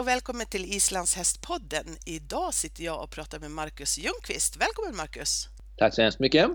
[0.00, 1.86] och välkommen till Islands hästpodden.
[2.06, 4.56] Idag sitter jag och pratar med Marcus Ljungqvist.
[4.56, 5.48] Välkommen Marcus!
[5.78, 6.50] Tack så hemskt mycket!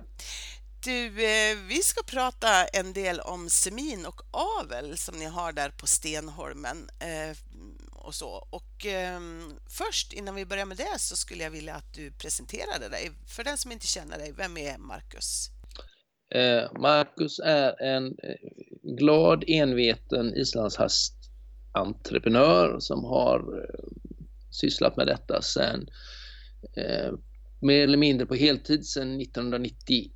[0.84, 5.70] Du, eh, vi ska prata en del om semin och avel som ni har där
[5.70, 7.38] på Stenholmen eh,
[7.92, 8.48] och så.
[8.50, 9.20] Och eh,
[9.70, 13.12] först, innan vi börjar med det, så skulle jag vilja att du presenterade dig.
[13.28, 15.50] För den som inte känner dig, vem är Marcus?
[16.36, 18.16] Eh, Marcus är en
[18.98, 20.34] glad, enveten
[21.76, 23.86] entreprenör som har eh,
[24.50, 25.88] sysslat med detta sedan
[26.74, 27.14] eh,
[27.60, 30.12] mer eller mindre på heltid sedan 1991.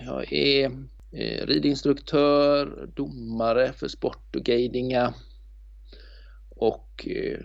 [0.00, 0.64] Jag är
[1.12, 5.14] eh, ridinstruktör, domare för sport och guidinga
[6.50, 7.40] och eh,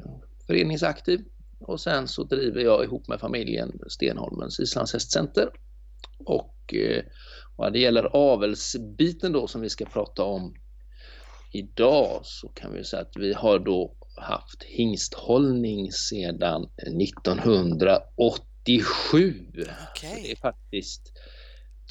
[0.47, 1.25] föreningsaktiv.
[1.59, 5.49] Och sen så driver jag ihop med familjen Stenholmens islandshästcenter
[6.25, 7.03] och eh,
[7.55, 10.55] vad det gäller avelsbiten då som vi ska prata om
[11.53, 16.69] idag så kan vi säga att vi har då haft hingsthållning sedan
[17.01, 19.45] 1987.
[19.91, 20.21] Okay.
[20.23, 21.01] det är faktiskt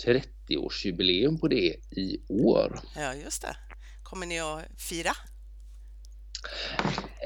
[0.07, 2.81] 30-årsjubileum på det i år.
[2.97, 3.57] Ja, just det.
[4.03, 5.13] Kommer ni att fira?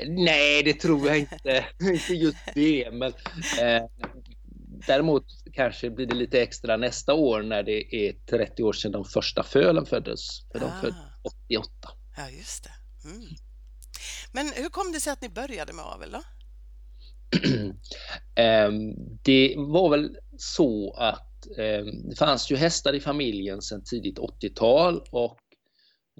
[0.06, 1.64] Nej, det tror jag inte.
[1.80, 3.12] inte just det, men
[3.60, 3.84] eh,
[4.86, 9.04] Däremot kanske blir det lite extra nästa år när det är 30 år sedan de
[9.04, 10.20] första fölen föddes.
[10.52, 10.80] För de ah.
[10.80, 10.96] föddes
[11.48, 11.68] 88.
[12.16, 13.08] Ja, just det.
[13.08, 13.26] Mm.
[14.32, 16.22] Men hur kom det sig att ni började med avel då?
[18.34, 24.18] Ehm, det var väl så att ehm, det fanns ju hästar i familjen sedan tidigt
[24.18, 25.38] 80-tal och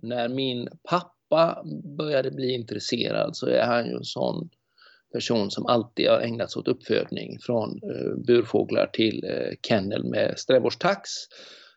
[0.03, 1.63] när min pappa
[1.99, 4.49] började bli intresserad så är han ju en sån
[5.13, 10.35] person som alltid har ägnat sig åt uppfödning från eh, burfåglar till eh, kennel med
[10.37, 11.11] strävårdstax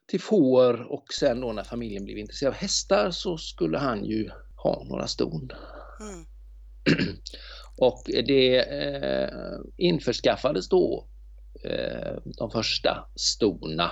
[0.10, 4.30] till får och sen då när familjen blev intresserad av hästar så skulle han ju
[4.56, 5.52] ha några ston.
[6.00, 6.26] Mm.
[7.78, 9.30] och det eh,
[9.78, 11.08] införskaffades då
[11.64, 13.92] eh, de första stona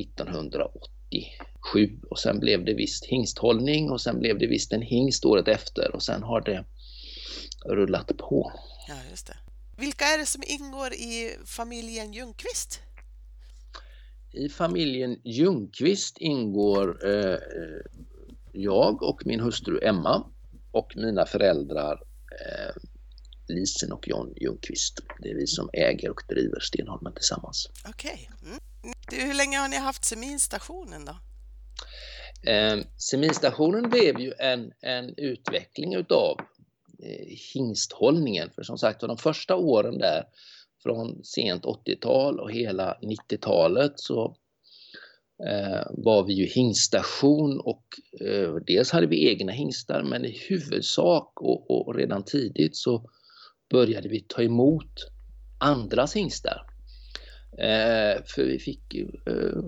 [0.00, 5.48] 1987 och sen blev det visst hingsthållning och sen blev det visst en hingst året
[5.48, 6.64] efter och sen har det
[7.64, 8.52] rullat på.
[8.88, 9.36] Ja, just det.
[9.76, 12.80] Vilka är det som ingår i familjen Ljungqvist?
[14.32, 17.38] I familjen Ljungqvist ingår eh,
[18.52, 20.26] jag och min hustru Emma
[20.72, 22.02] och mina föräldrar
[22.40, 22.74] eh,
[23.48, 25.00] Lisen och John Ljungqvist.
[25.22, 27.68] Det är vi som äger och driver Stenholmen tillsammans.
[27.88, 28.30] Okej.
[28.40, 28.50] Okay.
[28.50, 29.28] Mm.
[29.28, 31.16] Hur länge har ni haft seminstationen då?
[32.50, 36.40] Eh, seminstationen blev ju en, en utveckling utav
[37.02, 38.50] Eh, hingsthållningen.
[38.54, 40.24] För som sagt de första åren där
[40.82, 44.36] från sent 80-tal och hela 90-talet så
[45.48, 47.84] eh, var vi ju hingstation och
[48.20, 53.10] eh, dels hade vi egna hingstar men i huvudsak och, och, redan tidigt så
[53.70, 54.94] började vi ta emot
[55.60, 56.66] andras hingstar.
[57.58, 59.58] Eh, för vi fick eh,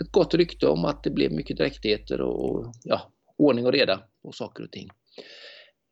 [0.00, 4.02] ett gott rykte om att det blev mycket dräktigheter och, och ja, ordning och reda
[4.22, 4.88] på saker och ting.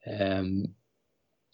[0.07, 0.43] Eh,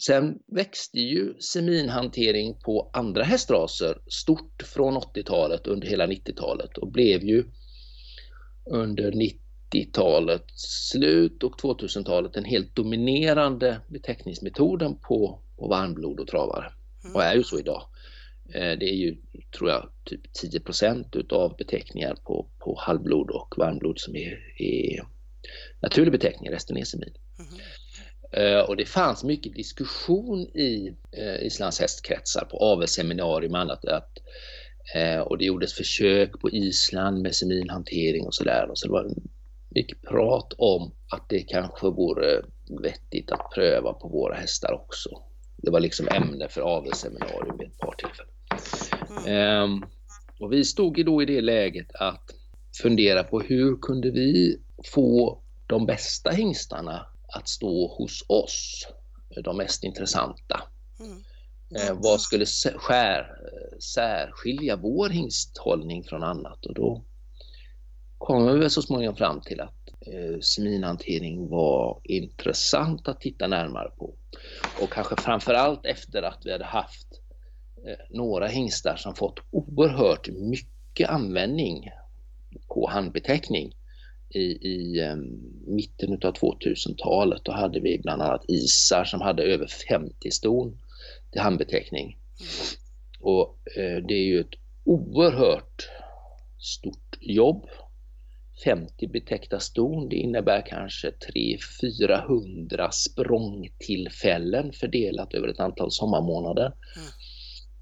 [0.03, 7.25] Sen växte ju seminhantering på andra hästraser stort från 80-talet under hela 90-talet och blev
[7.25, 7.45] ju
[8.71, 16.73] under 90-talets slut och 2000-talet den helt dominerande beteckningsmetoden på, på varmblod och travare.
[17.15, 17.83] Och är ju så idag.
[18.55, 19.17] Eh, det är ju,
[19.59, 20.61] tror jag, typ 10
[21.13, 25.07] utav beteckningar på, på halvblod och varmblod som är, är
[25.81, 27.15] naturlig beteckning, resten är semin.
[27.39, 27.51] Mm.
[28.33, 33.85] Eh, och det fanns mycket diskussion i eh, Islands hästkretsar på avelsseminarium och annat.
[33.85, 34.19] Att,
[34.95, 38.71] eh, och det gjordes försök på Island med seminhantering och sådär.
[38.75, 39.11] Så det var
[39.69, 42.43] mycket prat om att det kanske vore
[42.83, 45.11] vettigt att pröva på våra hästar också.
[45.57, 48.33] Det var liksom ämne för avelsseminarium vid ett par tillfällen.
[49.27, 49.63] Mm.
[49.63, 49.85] Um,
[50.41, 52.31] och vi stod då i det läget att
[52.83, 54.59] fundera på hur kunde vi
[54.95, 57.07] få de bästa hingstarna
[57.37, 58.87] att stå hos oss,
[59.45, 60.63] de mest intressanta.
[61.01, 61.23] Mm.
[61.75, 62.47] Eh, vad skulle
[62.77, 63.27] skär,
[63.95, 66.67] särskilja vår hingsthållning från annat?
[66.67, 67.05] Och då
[68.19, 73.91] kom vi väl så småningom fram till att eh, seminhantering var intressant att titta närmare
[73.91, 74.15] på.
[74.83, 77.07] Och kanske framförallt efter att vi hade haft
[77.87, 81.91] eh, några hingstar som fått oerhört mycket användning
[82.69, 83.73] på handbeteckning
[84.29, 87.41] i, i um, mitten av 2000-talet.
[87.45, 90.79] Då hade vi bland annat isar som hade över 50 ston
[91.33, 92.05] till handbeteckning.
[92.05, 92.51] Mm.
[93.21, 95.89] Och eh, det är ju ett oerhört
[96.59, 97.69] stort jobb
[98.65, 100.09] 50 betäckta ston.
[100.09, 101.13] Det innebär kanske
[101.83, 106.67] 300-400 språngtillfällen fördelat över ett antal sommarmånader.
[106.67, 107.09] Mm.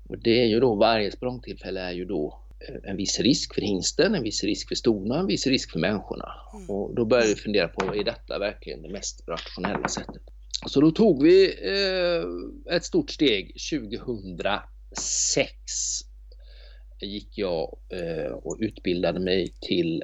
[0.09, 2.44] Och det är ju då, varje språngtillfälle är ju då
[2.85, 6.29] en viss risk för hingsten, en viss risk för stona, en viss risk för människorna.
[6.55, 6.71] Mm.
[6.71, 10.23] Och då börjar vi fundera på, är detta verkligen det mest rationella sättet?
[10.67, 12.25] Så då tog vi eh,
[12.77, 15.51] ett stort steg 2006
[17.01, 20.03] gick jag eh, och utbildade mig till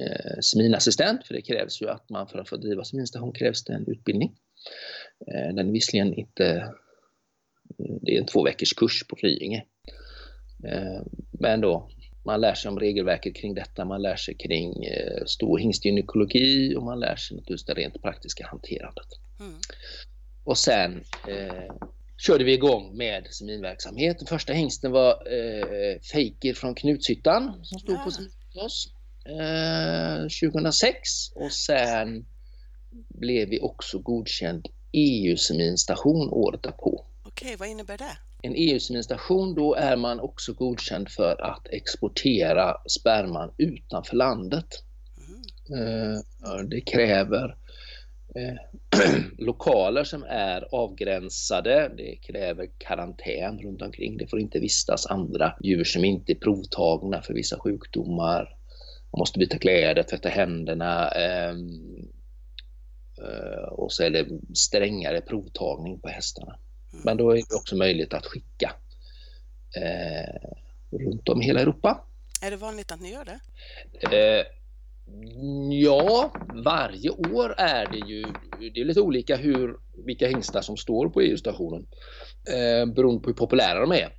[0.00, 3.72] eh, seminassistent, för det krävs ju att man för att få driva seminstation krävs det
[3.72, 4.36] en utbildning.
[5.26, 6.46] Eh, den är visserligen inte,
[7.78, 9.64] eh, det är en två veckors kurs på Flyinge.
[10.68, 11.88] Eh, men då,
[12.24, 16.82] man lär sig om regelverket kring detta, man lär sig kring eh, stor hingstgynekologi och
[16.82, 19.08] man lär sig naturligtvis det rent praktiska hanterandet.
[19.40, 19.54] Mm.
[20.44, 21.74] Och sen eh,
[22.18, 24.18] körde vi igång med seminverksamhet.
[24.18, 28.02] Den första hingsten var eh, Fejker från Knutshyttan som stod ja.
[28.04, 28.30] på semin
[28.64, 28.88] oss
[29.24, 32.26] eh, 2006 och sen
[33.08, 37.06] blev vi också godkänd EU-seminstation året därpå.
[37.40, 38.18] Okej, vad innebär det?
[38.42, 44.66] En EU-seminstation, då är man också godkänd för att exportera sperman utanför landet.
[45.70, 46.68] Mm.
[46.68, 47.56] Det kräver
[48.36, 48.54] Eh,
[49.38, 51.90] lokaler som är avgränsade.
[51.96, 54.16] Det kräver karantän runt omkring.
[54.16, 58.56] Det får inte vistas andra djur som inte är provtagna för vissa sjukdomar.
[59.12, 61.08] Man måste byta kläder, tvätta händerna.
[61.08, 61.68] Ehm,
[63.22, 66.58] eh, och så är det strängare provtagning på hästarna.
[66.90, 68.74] Men då är det också möjligt att skicka
[69.76, 70.50] eh,
[70.98, 72.04] runt om i hela Europa.
[72.42, 73.38] Är det vanligt att ni gör det?
[74.16, 74.46] Eh,
[75.70, 76.34] Ja,
[76.64, 78.22] varje år är det ju,
[78.74, 81.86] det är lite olika hur, vilka hingstar som står på EU-stationen
[82.48, 84.16] eh, beroende på hur populära de är.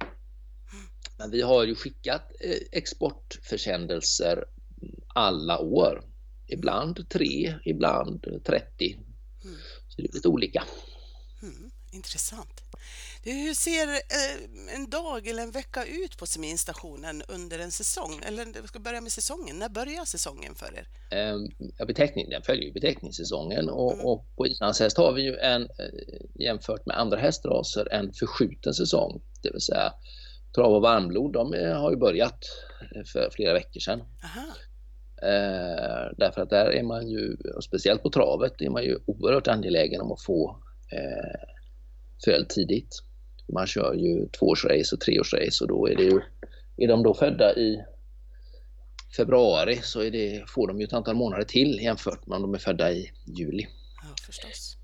[1.18, 4.46] Men vi har ju skickat eh, exportförsändelser
[5.08, 6.04] alla år.
[6.48, 8.94] Ibland tre, ibland 30.
[9.44, 9.56] Mm.
[9.88, 10.64] Så det är lite olika.
[11.42, 12.56] Mm, intressant.
[13.24, 18.22] Hur ser eh, en dag eller en vecka ut på seminstationen under en säsong?
[18.28, 19.60] Eller vi ska börja med säsongen.
[19.60, 20.88] När börjar säsongen för er?
[21.18, 21.44] Ehm,
[21.78, 24.06] ja, beteckning, den följer ju beteckningssäsongen och, mm.
[24.06, 29.22] och på islandshäst har vi ju en eh, jämfört med andra hästraser en förskjuten säsong.
[29.44, 29.94] Det vill säga
[30.56, 32.40] trav och varmblod, de har ju börjat
[33.14, 34.00] för flera veckor sedan.
[34.24, 34.48] Aha.
[35.22, 40.02] Eh, därför att där är man ju, speciellt på travet, är man ju oerhört angelägen
[40.02, 41.57] om att få eh,
[42.26, 43.04] föl tidigt.
[43.54, 46.22] Man kör ju tvåårsrace och treårsrace och då är det ju,
[46.78, 47.84] är de då födda i
[49.18, 52.58] februari så det, får de ju ett antal månader till jämfört med om de är
[52.58, 53.68] födda i juli.
[54.04, 54.78] Ja, förstås.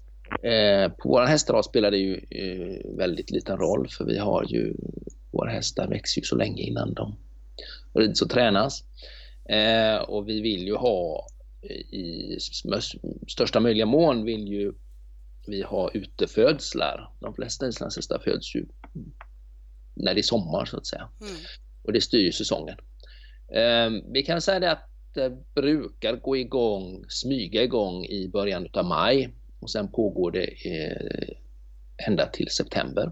[0.44, 4.74] Eh, på våra hästar spelar det ju eh, väldigt liten roll för vi har ju,
[5.32, 7.16] våra hästar växer ju så länge innan de
[7.94, 8.84] rids och tränas.
[9.50, 11.28] Eh, och vi vill ju ha
[11.92, 12.38] i
[13.28, 14.74] största möjliga mån vill ju
[15.48, 17.10] vi har utefödslar.
[17.20, 18.66] De flesta islandshästar föds ju
[19.94, 21.10] när det är sommar så att säga.
[21.22, 21.34] Mm.
[21.84, 22.78] Och det styr säsongen.
[23.54, 28.86] Eh, vi kan säga det att det brukar gå igång, smyga igång i början av
[28.86, 33.12] maj och sen pågår det eh, ända till september.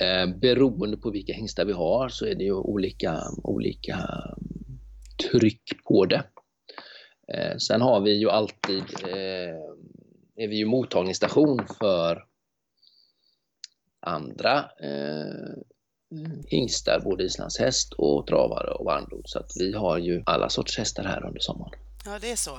[0.00, 3.98] Eh, beroende på vilka hingstar vi har så är det ju olika, olika
[5.30, 6.24] tryck på det.
[7.34, 8.84] Eh, sen har vi ju alltid
[10.38, 12.24] är vi ju mottagningsstation för
[14.00, 15.62] andra eh,
[16.46, 19.22] hingstar, både islandshäst och travare och varmblod.
[19.24, 21.72] Så att vi har ju alla sorts hästar här under sommaren.
[22.04, 22.58] Ja, det är så.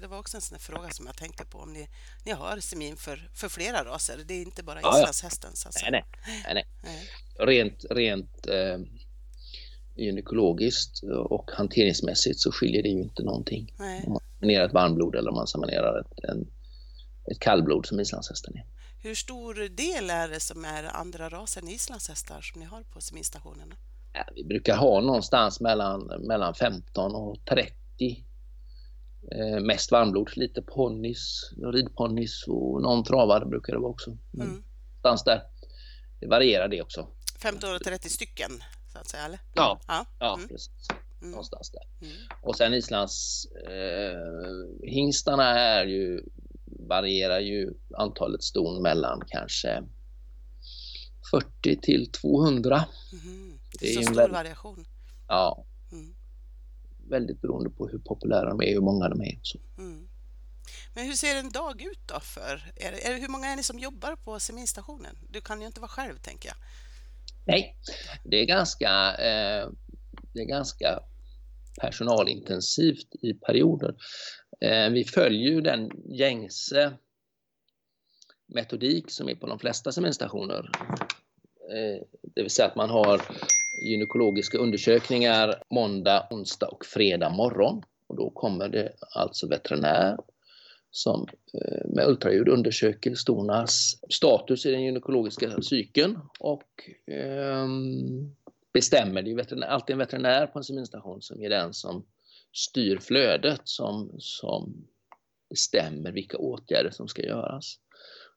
[0.00, 1.88] Det var också en sån fråga som jag tänkte på om ni,
[2.24, 4.18] ni har semin för, för flera raser.
[4.26, 5.50] Det är inte bara islandshästen.
[5.64, 5.90] Ja, ja.
[5.90, 6.04] Nej,
[6.44, 7.08] nej, nej, nej.
[7.38, 8.78] Rent, rent eh,
[9.96, 13.74] gynekologiskt och hanteringsmässigt så skiljer det ju inte någonting.
[13.78, 14.04] Nej.
[14.06, 16.46] Om man seminerar ett varmblod eller om man seminerar ett, en
[17.30, 18.66] ett kallblod som islandshästen är.
[18.98, 23.00] Hur stor del är det som är andra raser än islandshästar som ni har på
[23.00, 23.76] seminstationerna?
[24.12, 28.24] Ja, vi brukar ha någonstans mellan, mellan 15 och 30.
[29.32, 34.16] Eh, mest varmblod, lite ponnys, ridponnys och någon travare brukar det vara också.
[34.30, 34.62] Men mm.
[35.24, 35.42] Där.
[36.20, 37.08] Det varierar det också.
[37.42, 38.50] 15 och 30 stycken
[38.92, 39.38] så att säga, eller?
[39.54, 40.06] Ja, ja.
[40.18, 40.48] ja mm.
[40.48, 40.88] precis.
[41.20, 41.30] Mm.
[41.30, 42.08] Någonstans där.
[42.08, 42.16] Mm.
[42.42, 46.22] Och sen Islands eh, hingstarna är ju
[46.78, 49.82] varierar ju antalet ston mellan kanske
[51.30, 52.84] 40 till 200.
[53.24, 53.58] Mm.
[53.80, 54.86] Det är så stor väldigt, variation?
[55.28, 55.64] Ja.
[55.92, 56.14] Mm.
[57.08, 59.40] Väldigt beroende på hur populära de är hur många de är.
[59.42, 59.58] Så.
[59.78, 60.08] Mm.
[60.94, 62.98] Men hur ser en dag ut då för er?
[63.02, 65.18] Är, hur många är ni som jobbar på seminstationen?
[65.30, 66.56] Du kan ju inte vara själv tänker jag.
[67.44, 67.76] Nej,
[68.24, 69.68] det är ganska, eh,
[70.32, 71.00] det är ganska
[71.80, 73.94] personalintensivt i perioder.
[74.60, 76.92] Eh, vi följer ju den gängse
[78.46, 80.70] metodik som är på de flesta seminstationer.
[81.72, 83.20] Eh, det vill säga att man har
[83.84, 87.82] gynekologiska undersökningar måndag, onsdag och fredag morgon.
[88.06, 90.16] Och då kommer det alltså veterinär
[90.90, 98.36] som eh, med ultraljud undersöker stornas status i den gynekologiska cykeln och ehm,
[98.76, 99.22] bestämmer.
[99.22, 102.04] Det är alltid en veterinär på en seminstation som är den som
[102.52, 104.86] styr flödet, som, som
[105.50, 107.76] bestämmer vilka åtgärder som ska göras.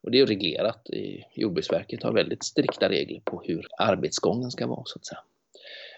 [0.04, 0.88] Och det är reglerat.
[1.36, 5.20] Jordbruksverket har väldigt strikta regler på hur arbetsgången ska vara så att säga.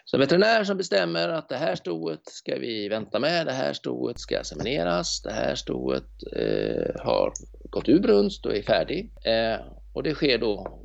[0.05, 4.19] Så veterinär som bestämmer att det här stoet ska vi vänta med, det här stoet
[4.19, 7.33] ska semineras, det här stoet eh, har
[7.69, 9.11] gått ur brunst och är färdig.
[9.25, 9.59] Eh,
[9.93, 10.81] och det sker då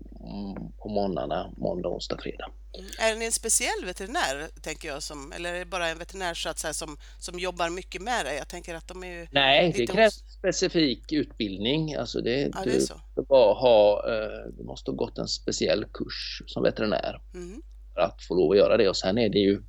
[0.78, 2.50] på måndagarna, måndag, onsdag, fredag.
[2.99, 6.49] Är ni en speciell veterinär, tänker jag, som, eller är det bara en veterinär så
[6.49, 8.35] att säga, som, som jobbar mycket med det?
[8.35, 11.95] Jag tänker att de är ju Nej, det krävs specifik utbildning.
[11.95, 13.00] Alltså det, ja, det är så.
[13.16, 17.62] Du, bara ha, eh, du måste ha gått en speciell kurs som veterinär mm.
[17.95, 18.88] för att få lov att göra det.
[18.88, 19.62] Och sen är det ju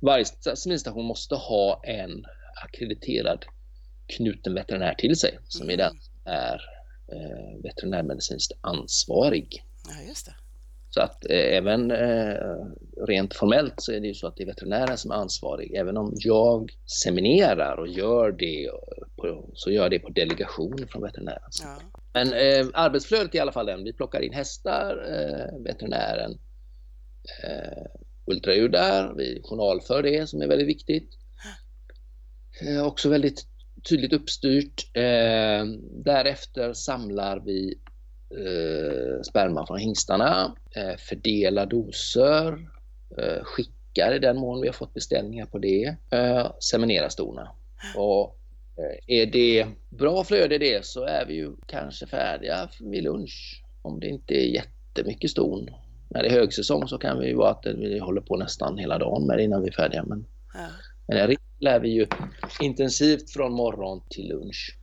[0.00, 0.24] varje
[0.56, 2.24] seminstation måste ha en
[2.64, 3.44] akkrediterad
[4.06, 5.74] knuten veterinär till sig som mm.
[5.74, 6.60] är den är
[7.12, 9.64] eh, veterinärmedicinskt ansvarig.
[9.88, 10.34] Ja, just det.
[10.90, 12.36] Så att eh, även eh,
[13.06, 15.74] rent formellt så är det ju så att det är veterinären som är ansvarig.
[15.74, 16.70] Även om jag
[17.02, 18.70] seminerar och gör det
[19.16, 21.50] på, så gör jag det på delegation från veterinären.
[21.62, 21.76] Ja.
[22.12, 23.84] Men eh, arbetsflödet är i alla fall den.
[23.84, 26.38] Vi plockar in hästar, eh, veterinären
[27.44, 27.86] eh,
[28.26, 31.10] ultraljudar, vi journalför det som är väldigt viktigt.
[32.62, 33.46] Eh, också väldigt
[33.88, 34.96] tydligt uppstyrt.
[34.96, 35.64] Eh,
[36.04, 37.78] därefter samlar vi
[38.30, 42.52] eh, sperma från hingstarna, eh, fördelar doser,
[43.18, 47.48] eh, skickar i den mån vi har fått beställningar på det, eh, seminerar stona.
[47.96, 48.38] Och
[48.78, 53.64] eh, är det bra flöde i det så är vi ju kanske färdiga vid lunch.
[53.82, 55.68] Om det inte är jättemycket ston.
[56.08, 58.98] När det är högsäsong så kan vi ju vara att vi håller på nästan hela
[58.98, 60.04] dagen med det innan vi är färdiga.
[60.04, 60.68] Men, ja.
[61.08, 62.06] men lär vi ju
[62.60, 64.76] intensivt från morgon till lunch.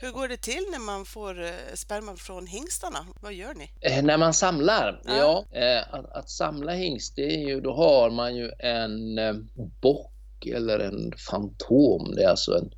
[0.00, 3.06] Hur går det till när man får eh, sperma från hingstarna?
[3.20, 3.70] Vad gör ni?
[3.80, 5.02] Eh, när man samlar?
[5.04, 9.18] Ja, ja eh, att, att, samla hingst, det är ju, då har man ju en
[9.18, 9.34] eh,
[9.82, 12.14] bock eller en fantom.
[12.14, 12.70] Det är alltså en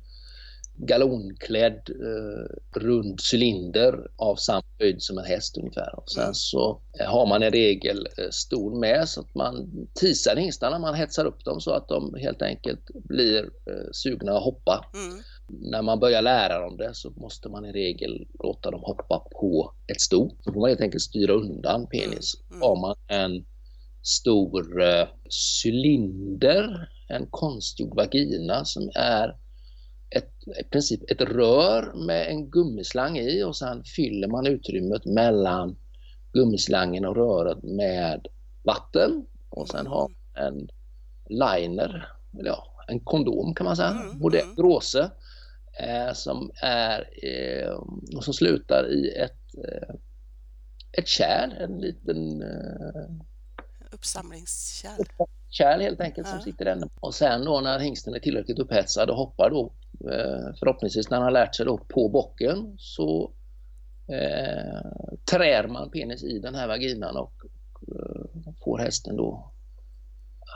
[0.77, 5.99] galonklädd eh, rund cylinder av samma höjd som en häst ungefär.
[5.99, 6.33] Och sen mm.
[6.33, 10.95] så eh, har man i regel eh, stor med så att man tisar hingstarna, man
[10.95, 14.85] hetsar upp dem så att de helt enkelt blir eh, sugna att hoppa.
[14.93, 15.19] Mm.
[15.49, 19.73] När man börjar lära dem det så måste man i regel låta dem hoppa på
[19.87, 20.29] ett sto.
[20.41, 22.35] Så får man helt enkelt styra undan penis.
[22.35, 22.55] Mm.
[22.55, 22.61] Mm.
[22.61, 23.45] Har man en
[24.01, 25.07] stor eh,
[25.63, 29.35] cylinder, en konstgjord vagina som är
[30.09, 35.75] ett, i princip ett rör med en gummislang i och sen fyller man utrymmet mellan
[36.33, 38.27] gummislangen och röret med
[38.63, 40.69] vatten och sen har en
[41.29, 44.55] liner, eller ja, en kondom kan man säga, mm, modell mm.
[44.55, 45.11] Råse
[45.79, 47.71] eh, som är eh,
[48.17, 49.95] och som slutar i ett eh,
[50.91, 53.25] ett kärl, en liten eh,
[53.91, 55.05] uppsamlingskärl.
[55.49, 56.33] Kärl helt enkelt ja.
[56.33, 56.89] som sitter där.
[56.99, 59.73] Och sen då när hingsten är tillräckligt upphetsad och hoppar då
[60.59, 63.31] förhoppningsvis när han har lärt sig då på bocken så
[64.07, 64.91] eh,
[65.31, 67.33] trär man penis i den här vaginan och
[67.87, 69.51] eh, får hästen då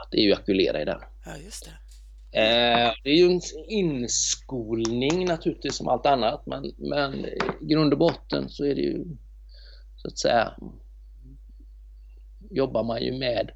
[0.03, 0.99] att ejakulera i den.
[1.25, 1.71] Ja, just det.
[2.39, 7.99] Eh, det är ju en inskolning naturligtvis som allt annat men, men i grund och
[7.99, 9.05] botten så är det ju
[9.95, 10.53] så att säga
[12.49, 13.51] jobbar man ju med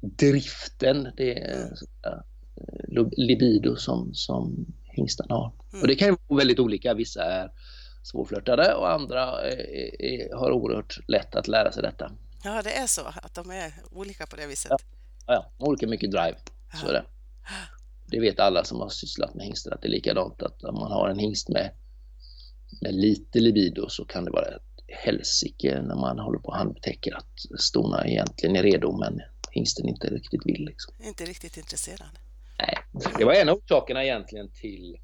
[0.00, 1.72] driften, det är
[2.96, 3.10] mm.
[3.16, 5.52] libido som, som hingstarna har.
[5.72, 5.82] Mm.
[5.82, 6.94] Och det kan ju vara väldigt olika.
[6.94, 7.50] Vissa är
[8.02, 12.12] svårflörtade och andra är, är, har oerhört lätt att lära sig detta.
[12.44, 14.70] Ja, det är så att de är olika på det viset.
[14.70, 14.78] Ja,
[15.26, 16.36] ja olika mycket drive.
[16.80, 17.04] Så är det.
[18.06, 20.92] Det vet alla som har sysslat med hingstar att det är likadant att om man
[20.92, 21.70] har en hingst med,
[22.80, 27.16] med lite libido så kan det vara ett helsike när man håller på och handbetäcker
[27.16, 30.64] att stona egentligen är redo men hingsten inte riktigt vill.
[30.64, 30.94] Liksom.
[31.00, 32.18] Inte riktigt intresserad.
[32.58, 32.74] Nej,
[33.18, 34.96] det var en av orsakerna egentligen till,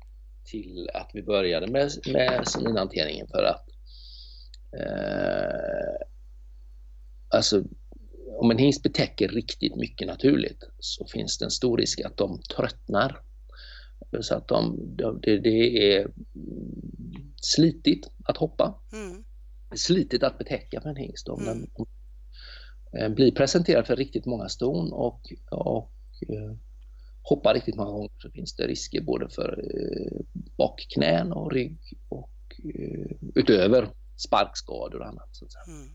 [0.44, 3.68] till att vi började med, med seminhanteringen för att
[4.80, 6.06] eh,
[7.28, 7.62] alltså
[8.38, 12.40] om en hingst betäcker riktigt mycket naturligt så finns det en stor risk att de
[12.56, 13.20] tröttnar.
[14.20, 14.78] Så att de,
[15.22, 16.10] det, det är
[17.36, 18.80] slitigt att hoppa.
[18.92, 19.24] Mm.
[19.74, 21.28] Slitigt att betäcka för en hingst.
[21.28, 21.66] Om mm.
[22.92, 25.92] den blir presenterad för riktigt många ston och, och
[26.28, 26.56] eh,
[27.22, 30.20] hoppar riktigt många gånger så finns det risker både för eh,
[30.58, 32.30] bakknän och rygg och
[32.64, 35.28] eh, utöver sparkskador och annat.
[35.32, 35.88] Så mm.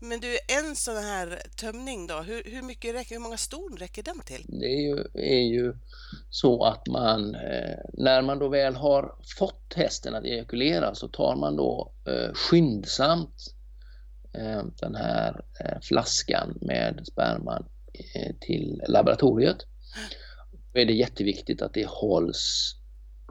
[0.00, 4.02] Men du, en sån här tömning då, hur, hur, mycket räcker, hur många ston räcker
[4.02, 4.44] den till?
[4.48, 5.74] Det är ju, är ju
[6.30, 11.36] så att man, eh, när man då väl har fått hästen att ejakulera så tar
[11.36, 13.54] man då eh, skyndsamt
[14.32, 15.44] eh, den här
[15.82, 17.68] flaskan med sperman
[18.40, 19.56] till laboratoriet.
[19.58, 20.25] Då
[20.78, 22.74] är det jätteviktigt att det hålls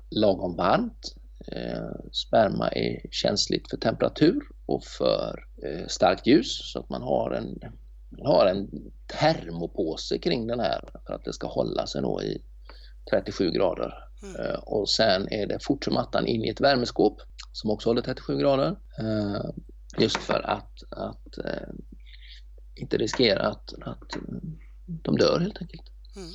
[0.10, 1.16] lagom varmt
[1.48, 7.32] Eh, sperma är känsligt för temperatur och för eh, starkt ljus så att man har
[7.32, 7.60] en,
[8.24, 8.70] har en
[9.20, 12.42] termopåse kring den här för att det ska hålla sig då i
[13.10, 13.94] 37 grader.
[14.24, 14.36] Mm.
[14.42, 17.22] Eh, och sen är det fort som attan in i ett värmeskåp
[17.52, 18.76] som också håller 37 grader.
[19.98, 21.38] Just för att, att
[22.76, 24.18] inte riskera att, att
[24.86, 25.84] de dör helt enkelt.
[26.16, 26.30] Mm.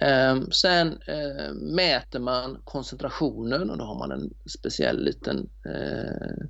[0.00, 6.46] Ehm, sen ehm, mäter man koncentrationen och då har man en speciell liten eh,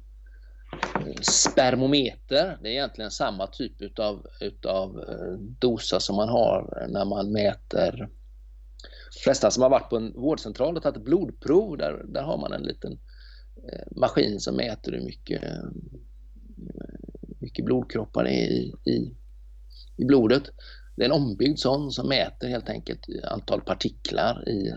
[1.22, 2.58] spermometer.
[2.62, 8.08] Det är egentligen samma typ utav, utav eh, dosa som man har när man mäter
[9.14, 12.52] de flesta som har varit på en vårdcentral och tagit blodprov, där, där har man
[12.52, 12.92] en liten
[13.72, 15.42] eh, maskin som mäter hur mycket,
[17.38, 19.16] mycket blodkroppar det är i, i,
[19.96, 20.42] i blodet.
[20.96, 24.76] Det är en ombyggd sån som mäter helt enkelt antal partiklar i eh,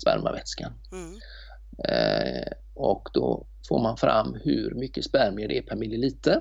[0.00, 0.72] spermavätskan.
[0.92, 1.14] Mm.
[1.88, 6.40] Eh, och då får man fram hur mycket spermier det är per milliliter.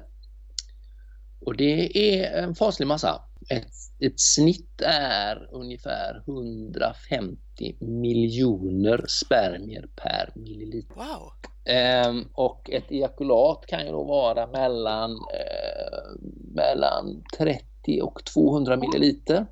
[1.46, 3.22] Och det är en faslig massa.
[3.50, 7.40] Ett, ett snitt är ungefär 150
[7.80, 10.96] miljoner spermier per milliliter.
[10.96, 11.32] Wow.
[11.76, 16.22] Eh, och ett ejakulat kan ju då vara mellan, eh,
[16.56, 19.46] mellan 30 90 och 200 milliliter.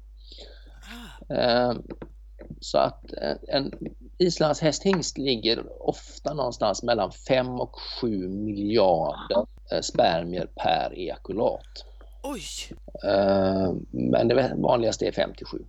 [1.29, 1.73] Eh,
[2.59, 3.71] så att eh, en
[4.17, 11.85] islandshäst hingst ligger ofta någonstans mellan 5 och 7 miljarder eh, spermier per ejakulat.
[12.23, 12.41] Oj!
[13.91, 15.65] Men det vanligaste är 57.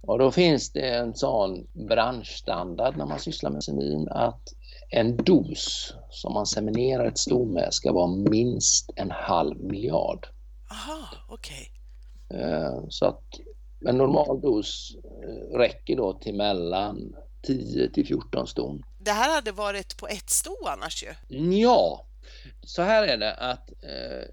[0.00, 4.42] Och då finns det en sån branschstandard när man sysslar med semin att
[4.90, 10.26] en dos som man seminerar ett sto med ska vara minst en halv miljard.
[10.74, 11.70] Aha, okej.
[12.28, 12.40] Okay.
[12.40, 13.24] Eh, så att
[13.88, 18.82] en normal dos eh, räcker då till mellan 10 till 14 ston.
[18.98, 21.38] Det här hade varit på ett sto annars ju?
[21.60, 22.06] Ja,
[22.62, 24.28] så här är det att eh,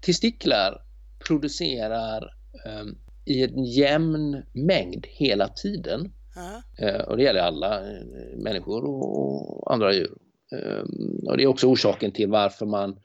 [0.00, 0.82] testiklar
[1.26, 2.34] producerar
[2.66, 2.84] eh,
[3.24, 6.12] i en jämn mängd hela tiden.
[6.78, 8.02] Eh, och det gäller alla eh,
[8.36, 10.18] människor och andra djur.
[11.26, 12.96] och det är också orsaken till varför man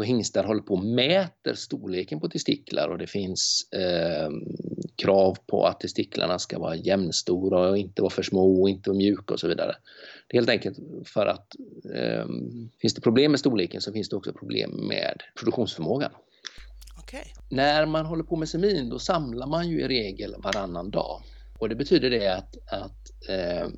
[0.00, 4.30] på hingstar håller på och mäter storleken på testiklar och det finns eh,
[4.96, 8.96] krav på att testiklarna ska vara jämnstora och inte vara för små och inte vara
[8.96, 9.76] mjuka och så vidare.
[10.28, 11.46] Det är helt enkelt för att
[11.94, 12.26] eh,
[12.80, 16.10] finns det problem med storleken så finns det också problem med produktionsförmågan.
[17.02, 17.24] Okay.
[17.50, 21.22] När man håller på med semin då samlar man ju i regel varannan dag
[21.58, 23.68] och det betyder det att, att eh,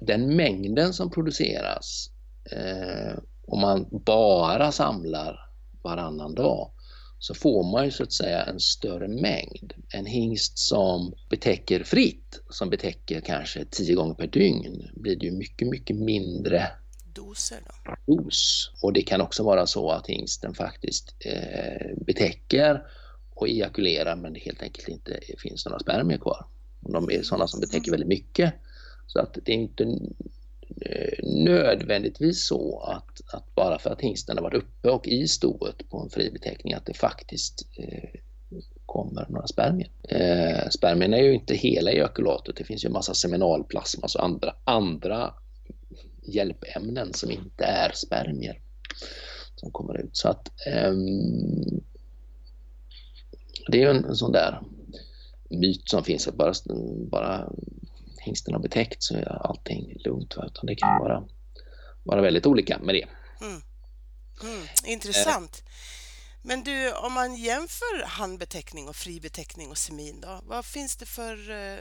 [0.00, 2.10] den mängden som produceras
[2.52, 5.40] eh, om man bara samlar
[5.82, 6.70] varannan dag
[7.18, 9.72] så får man ju så att säga en större mängd.
[9.92, 15.32] En hingst som betäcker fritt, som betäcker kanske tio gånger per dygn, blir det ju
[15.32, 16.66] mycket, mycket mindre
[17.14, 17.58] doser.
[18.06, 18.14] Då.
[18.14, 18.70] Dos.
[18.82, 22.82] Och det kan också vara så att hingsten faktiskt eh, betäcker
[23.34, 26.46] och ejakulerar men det helt enkelt inte finns några spermier kvar.
[26.80, 28.54] De är sådana som betäcker väldigt mycket.
[29.06, 29.98] Så att det är inte
[30.80, 35.88] Eh, nödvändigtvis så att, att bara för att hingsten har varit uppe och i stoet
[35.90, 38.20] på en fribeteckning att det faktiskt eh,
[38.86, 39.90] kommer några spermier.
[40.08, 44.54] Eh, spermierna är ju inte hela ejakulatet, det finns ju en massa seminalplasma och andra,
[44.64, 45.34] andra
[46.22, 48.60] hjälpämnen som inte är spermier
[49.56, 50.16] som kommer ut.
[50.16, 50.92] Så att eh,
[53.68, 54.60] det är en sån där
[55.50, 56.52] myt som finns att bara,
[57.10, 57.52] bara
[58.26, 60.36] hingsten har betäckt så är allting lugnt.
[60.36, 60.44] Va?
[60.46, 61.24] Utan det kan vara,
[62.02, 63.06] vara väldigt olika med det.
[63.40, 63.62] Mm.
[64.42, 65.62] Mm, intressant.
[66.42, 71.50] Men du, om man jämför handbeteckning och fribeteckning och semin då, vad finns det för
[71.50, 71.78] eh,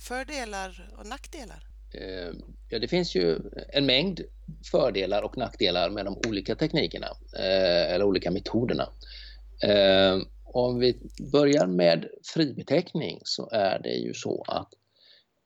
[0.00, 1.66] fördelar och nackdelar?
[1.94, 2.34] Eh,
[2.68, 4.20] ja, det finns ju en mängd
[4.70, 8.88] fördelar och nackdelar med de olika teknikerna eh, eller olika metoderna.
[10.44, 14.81] Om vi börjar med fribeteckning så är det ju så att Eh,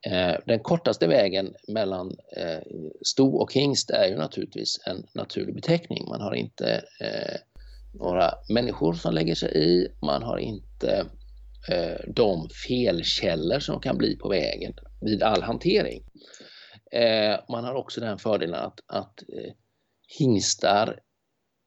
[0.06, 2.62] Eh, den kortaste vägen mellan eh,
[3.02, 6.08] sto och hingst är ju naturligtvis en naturlig beteckning.
[6.08, 7.36] Man har inte eh,
[7.94, 11.06] några människor som lägger sig i, man har inte
[12.06, 16.02] de felkällor som kan bli på vägen vid all hantering.
[17.48, 19.14] Man har också den fördelen att, att
[20.18, 21.00] hingstar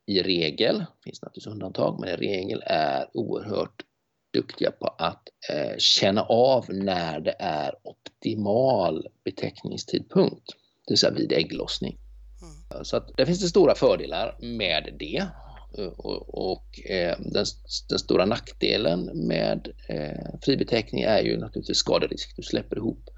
[0.05, 3.83] i regel, det finns naturligtvis undantag, men i regel är oerhört
[4.33, 10.45] duktiga på att eh, känna av när det är optimal betäckningstidpunkt,
[10.87, 11.97] det vill säga vid ägglossning.
[12.41, 12.85] Mm.
[12.85, 15.27] Så att det finns det stora fördelar med det.
[15.97, 17.45] Och, och eh, den,
[17.89, 22.33] den, stora nackdelen med eh, fribetäckning är ju naturligtvis skaderisk.
[22.35, 23.09] Du släpper ihop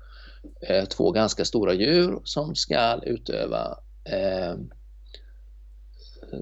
[0.67, 4.55] eh, två ganska stora djur som ska utöva eh,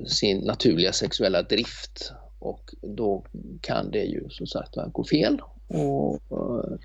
[0.07, 3.25] sin naturliga sexuella drift och då
[3.61, 5.41] kan det ju som sagt gå fel.
[5.67, 6.77] Och, eh,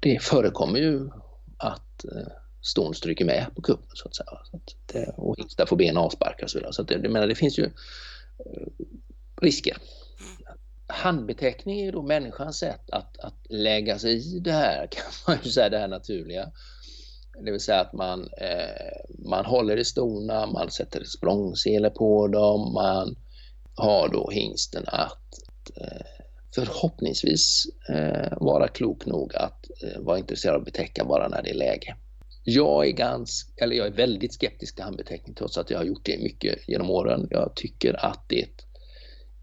[0.00, 1.10] det förekommer ju
[1.56, 4.38] att eh, ston stryker med på kuppen så att säga.
[4.44, 6.72] Så att det, och hingstar får ben avsparkar och så vidare.
[6.72, 8.66] Så att det, menar, det finns ju eh,
[9.40, 9.76] risker.
[10.86, 15.38] Handbeteckning är ju då människans sätt att, att lägga sig i det här, kan man
[15.42, 16.50] ju säga, det här naturliga.
[17.44, 22.72] Det vill säga att man, eh, man håller i stona, man sätter språngsele på dem,
[22.72, 23.16] man
[23.80, 25.24] har då hingsten att
[25.76, 26.06] eh,
[26.54, 31.50] förhoppningsvis eh, vara klok nog att eh, vara intresserad av att betäcka bara när det
[31.50, 31.96] är läge.
[32.44, 36.04] Jag är, ganska, eller jag är väldigt skeptisk till handbeteckning trots att jag har gjort
[36.04, 37.28] det mycket genom åren.
[37.30, 38.46] Jag tycker att det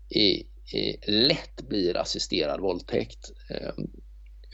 [0.10, 3.72] är, är lätt blir assisterad våldtäkt eh,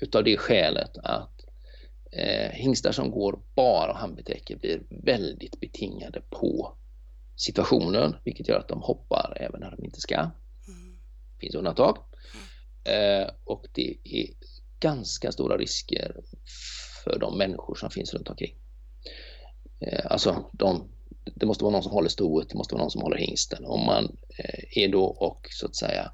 [0.02, 1.34] utav det skälet att
[2.12, 6.78] eh, hingstar som går bara och handbetäcker blir väldigt betingade på
[7.36, 10.16] situationen, vilket gör att de hoppar även när de inte ska.
[10.16, 10.98] Mm.
[11.34, 11.98] Det finns undantag.
[12.84, 14.28] Eh, och det är
[14.80, 16.16] ganska stora risker
[17.04, 18.56] för de människor som finns runt omkring.
[19.80, 20.88] Eh, alltså, de,
[21.36, 23.66] det måste vara någon som håller stoet, det måste vara någon som håller hingsten.
[23.66, 26.12] Om man eh, är då och så att säga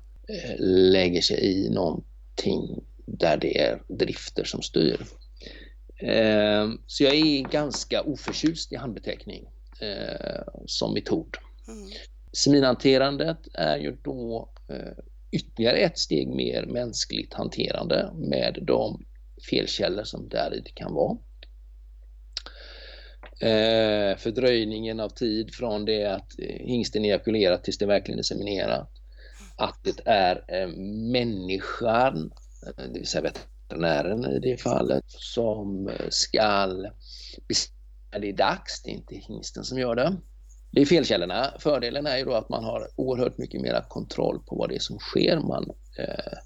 [0.60, 5.05] lägger sig i någonting där det är drifter som styr.
[6.88, 9.45] Så jag är ganska oförtjust i handbeteckning
[10.65, 11.38] som metod.
[11.68, 11.89] Mm.
[12.34, 19.06] Seminhanterandet är ju då eh, ytterligare ett steg mer mänskligt hanterande med de
[19.50, 21.18] felkällor som där kan vara.
[23.42, 28.89] Eh, fördröjningen av tid från det att hingsten ejakulerat tills det verkligen är seminerat.
[29.58, 30.68] Att det är eh,
[31.12, 32.32] människan,
[32.65, 36.68] eh, det vill säga veterinären i det fallet, som ska
[37.48, 37.79] bestämma
[38.12, 40.17] det är dags, det är inte hingsten som gör det.
[40.72, 41.54] Det är felkällorna.
[41.60, 44.80] Fördelen är ju då att man har oerhört mycket mera kontroll på vad det är
[44.80, 45.39] som sker.
[45.39, 46.38] Man eh,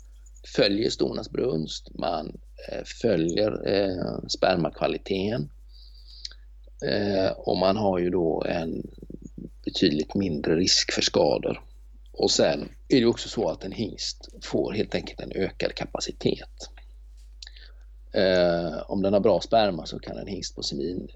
[0.55, 5.49] följer stornas brunst, man eh, följer eh, spermakvaliteten
[6.85, 8.83] eh, och man har ju då en
[9.65, 11.61] betydligt mindre risk för skador.
[12.11, 16.69] Och sen är det också så att en hingst får helt enkelt en ökad kapacitet.
[18.13, 21.07] Eh, om den har bra sperma så kan en hingst på semin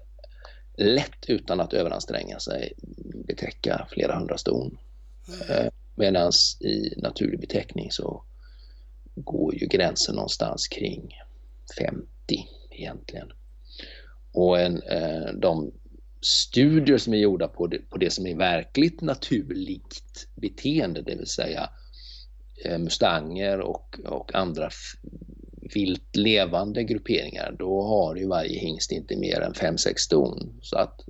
[0.78, 2.72] lätt utan att överanstränga sig
[3.26, 4.78] betäcka flera hundra ston.
[5.28, 5.64] Mm.
[5.66, 8.22] Eh, Medan i naturlig betäckning så
[9.14, 11.14] går ju gränsen någonstans kring
[11.78, 12.06] 50
[12.70, 13.32] egentligen.
[14.32, 15.72] Och en, eh, de
[16.20, 21.26] studier som är gjorda på det, på det som är verkligt naturligt beteende, det vill
[21.26, 21.70] säga
[22.64, 24.70] eh, mustanger och, och andra
[25.74, 30.58] vilt levande grupperingar, då har ju varje hingst inte mer än 5-6 ston.
[30.62, 31.00] Så att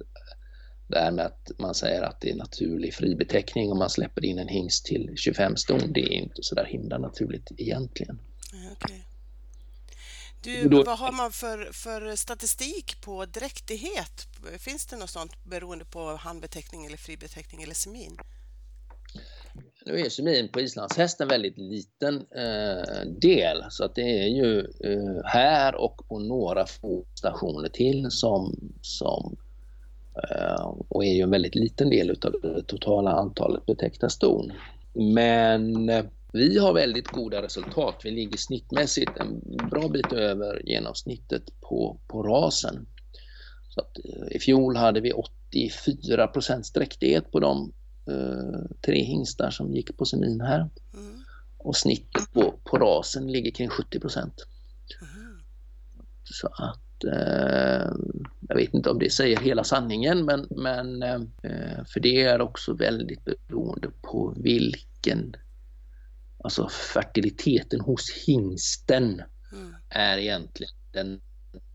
[0.89, 4.39] det här med att man säger att det är naturlig fribeteckning om man släpper in
[4.39, 8.21] en hingst till 25 ston, det är inte så där himla naturligt egentligen.
[8.73, 8.99] Okay.
[10.43, 14.29] Du, då, vad har man för, för statistik på dräktighet?
[14.59, 18.19] Finns det något sånt beroende på handbeteckning eller fribeteckning eller semin?
[19.89, 24.61] Nu är kemin på islandshäst en väldigt liten eh, del så att det är ju
[24.61, 29.37] eh, här och på några få stationer till som, som
[30.15, 34.53] eh, och är ju en väldigt liten del utav det totala antalet betäckta ston.
[34.93, 37.95] Men eh, vi har väldigt goda resultat.
[38.05, 42.87] Vi ligger snittmässigt en bra bit över genomsnittet på, på rasen.
[43.69, 45.13] Så att, eh, I fjol hade vi
[45.53, 47.73] 84% dräktighet på de
[48.81, 50.71] tre hingstar som gick på semin här.
[50.95, 51.25] Mm.
[51.59, 54.47] Och snittet på, på rasen ligger kring 70 procent.
[55.01, 55.41] Mm.
[56.25, 57.93] Så att eh,
[58.49, 62.75] jag vet inte om det säger hela sanningen men, men eh, för det är också
[62.75, 65.37] väldigt beroende på vilken
[66.45, 69.75] alltså fertiliteten hos hingsten mm.
[69.89, 71.21] är egentligen den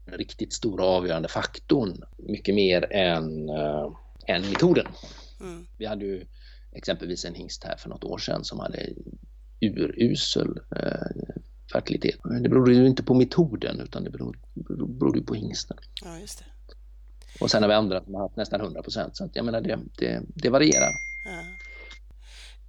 [0.06, 2.04] riktigt stora avgörande faktorn.
[2.18, 3.92] Mycket mer än, äh,
[4.28, 4.88] än metoden.
[5.44, 5.68] Mm.
[5.78, 6.26] Vi hade ju
[6.72, 8.90] exempelvis en hingst här för något år sedan som hade
[9.62, 10.60] urusel
[11.72, 12.20] fertilitet.
[12.42, 15.78] Det beror ju inte på metoden utan det beror, ju på hingsten.
[16.04, 16.46] Ja, just det.
[17.40, 19.62] Och sen har vi andra som har haft nästan 100 procent så att jag menar
[19.62, 20.92] det, det, det varierar.
[21.26, 21.44] Ja.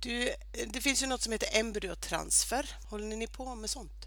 [0.00, 0.28] Du,
[0.72, 2.70] det finns ju något som heter embryotransfer.
[2.90, 4.06] Håller ni på med sånt?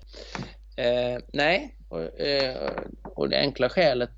[0.77, 2.71] Eh, nej, och, eh,
[3.03, 4.09] och, det enkla skälet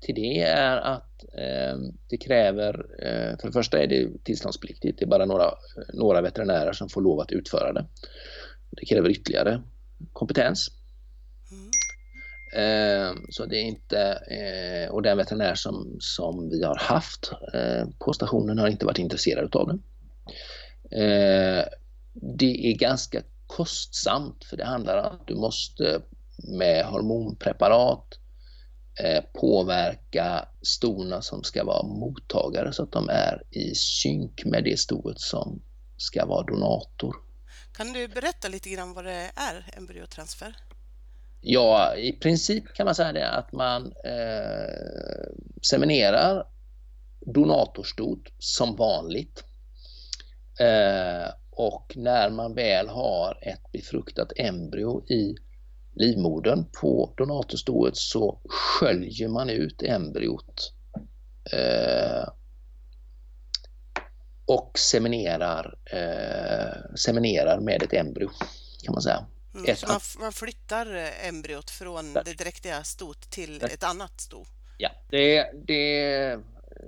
[0.00, 5.04] till det är att eh, det kräver, eh, för det första är det tillståndspliktigt, det
[5.04, 5.50] är bara några,
[5.92, 7.86] några veterinärer som får lov att utföra det.
[8.70, 9.62] Det kräver ytterligare
[10.12, 10.68] kompetens.
[11.50, 11.70] Mm.
[12.56, 17.88] Eh, så det är inte, eh, och den veterinär som, som vi har haft eh,
[17.98, 19.78] på stationen har inte varit intresserad av det.
[21.02, 21.64] Eh,
[22.12, 23.22] det är ganska
[23.56, 26.02] kostsamt för det handlar om att du måste
[26.58, 28.18] med hormonpreparat
[29.00, 34.78] eh, påverka stona som ska vara mottagare så att de är i synk med det
[34.78, 35.62] stoet som
[35.96, 37.16] ska vara donator.
[37.76, 40.56] Kan du berätta lite grann vad det är, embryotransfer?
[41.40, 46.46] Ja, i princip kan man säga det att man eh, seminerar
[47.20, 49.44] donatorstot som vanligt.
[50.60, 55.36] Eh, och när man väl har ett befruktat embryo i
[55.94, 60.72] livmodern på donatorstoet så sköljer man ut embryot
[61.52, 62.28] eh,
[64.46, 68.30] och seminerar, eh, seminerar med ett embryo
[68.84, 69.26] kan man säga.
[69.54, 74.46] Mm, så man, man, flyttar eh, embryot från det dräktiga stot till ett annat sto?
[74.78, 76.38] Ja, det, det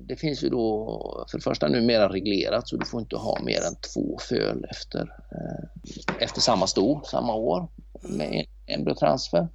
[0.00, 3.61] det finns ju då för det första numera reglerat så du får inte ha mer
[3.61, 5.00] än två föl efter,
[5.32, 7.68] eh, efter samma sto, samma år
[8.02, 9.48] med embryotransfer.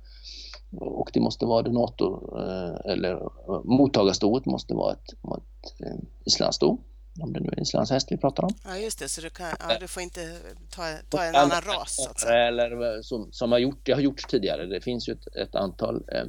[0.80, 3.19] Och det måste vara donator eh, eller
[3.63, 6.77] mottagarstoet måste vara ett, ett eh, islandssto.
[7.21, 8.54] Om det nu är en islandshäst vi pratar om.
[8.63, 10.38] Ja just det, så du, kan, ja, du får inte
[10.69, 11.95] ta, ta en annan ras.
[11.95, 12.47] Så att säga.
[12.47, 14.65] Eller som, som har gjort, det har gjorts tidigare.
[14.65, 16.27] Det finns ju ett, ett antal eh, Eh,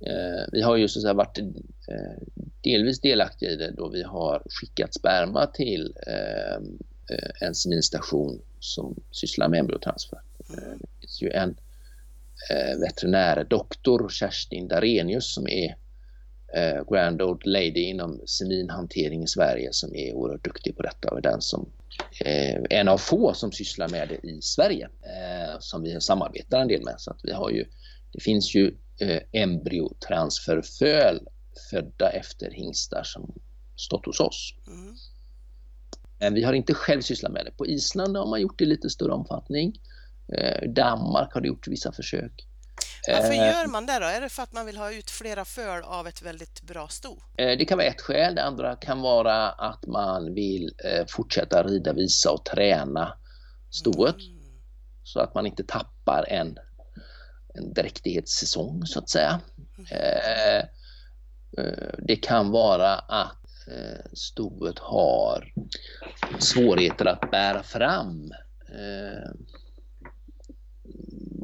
[0.00, 2.22] Eh, vi har ju så varit eh,
[2.60, 6.78] delvis delaktiga i det då vi har skickat sperma till ehm,
[7.10, 10.20] eh, en seminstation som sysslar med embryotransfer.
[10.50, 11.56] Eh, det finns ju en
[12.50, 15.76] eh, veterinärdoktor, Kerstin Darenius, som är
[16.90, 21.22] Grand Old Lady inom seminhantering i Sverige som är oerhört duktig på detta och är
[21.22, 21.68] den som
[22.70, 24.88] en av få som sysslar med det i Sverige
[25.60, 26.94] som vi samarbetar en del med.
[26.98, 27.64] Så att vi har ju,
[28.12, 31.20] det finns ju eh, embryotransferföl
[31.70, 33.34] födda efter hingstar som
[33.76, 34.54] stått hos oss.
[34.66, 34.94] Mm.
[36.18, 37.50] Men vi har inte själv sysslat med det.
[37.50, 39.80] På Island har man gjort det i lite större omfattning.
[40.32, 42.48] Eh, Danmark har gjort vissa försök.
[43.08, 44.06] Varför eh, gör man det då?
[44.06, 47.18] Är det för att man vill ha ut flera föl av ett väldigt bra sto?
[47.36, 48.34] Eh, det kan vara ett skäl.
[48.34, 53.14] Det andra kan vara att man vill eh, fortsätta rida, visa och träna
[53.70, 54.16] stoet.
[54.16, 54.38] Mm.
[55.04, 56.58] Så att man inte tappar en
[57.58, 59.40] en dräktighetssäsong så att säga.
[59.90, 60.58] Eh,
[61.58, 65.52] eh, det kan vara att eh, stoet har
[66.38, 68.32] svårigheter att bära fram.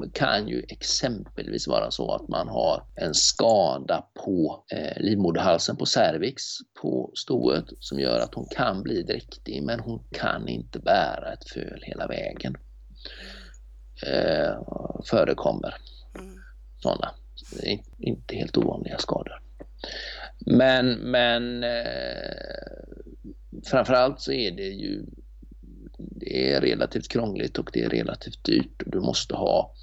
[0.03, 5.87] Det kan ju exempelvis vara så att man har en skada på eh, livmoderhalsen på
[5.87, 6.43] cervix
[6.83, 11.49] på stoet som gör att hon kan bli dräktig men hon kan inte bära ett
[11.49, 12.57] föl hela vägen.
[15.11, 15.75] förekommer
[16.85, 17.15] sådana.
[17.99, 19.43] Inte helt ovanliga skador.
[20.47, 22.35] Men, men eh,
[23.71, 25.05] framförallt så är det ju
[25.99, 28.83] det är relativt krångligt och det är relativt dyrt.
[28.87, 29.75] Du måste ha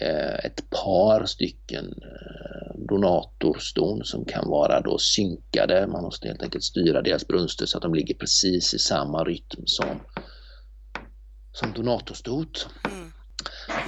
[0.00, 5.86] eh, ett par stycken eh, donatorston som kan vara då synkade.
[5.86, 9.62] Man måste helt enkelt styra deras brunster så att de ligger precis i samma rytm
[9.66, 10.00] som,
[11.52, 12.68] som donatorstot.
[12.84, 13.07] Mm.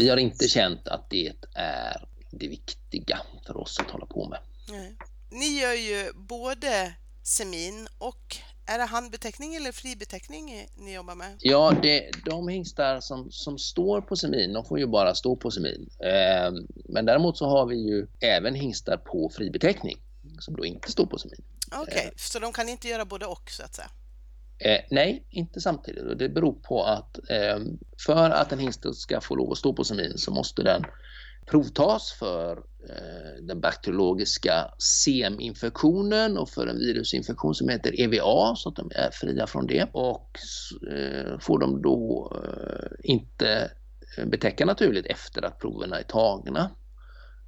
[0.00, 4.38] Vi har inte känt att det är det viktiga för oss att hålla på med.
[4.68, 4.96] Nej.
[5.30, 8.36] Ni gör ju både semin och
[8.66, 11.36] är det handbeteckning eller fribeteckning ni jobbar med?
[11.38, 15.50] Ja, det, de hingstar som, som står på semin, de får ju bara stå på
[15.50, 15.90] semin.
[16.00, 16.52] Eh,
[16.88, 19.98] men däremot så har vi ju även hingstar på fribeteckning
[20.38, 21.42] som då inte står på semin.
[21.72, 23.90] Okej, okay, eh, så de kan inte göra både och så att säga?
[24.60, 26.18] Eh, nej, inte samtidigt.
[26.18, 27.58] Det beror på att eh,
[28.06, 30.84] för att en hingst ska få lov att stå på semin så måste den
[31.46, 32.56] provtas för
[32.88, 39.10] eh, den bakteriologiska SEM-infektionen och för en virusinfektion som heter EVA så att de är
[39.12, 39.88] fria från det.
[39.92, 40.38] Och
[40.92, 43.70] eh, får de då eh, inte
[44.18, 46.70] eh, betäcka naturligt efter att proverna är tagna.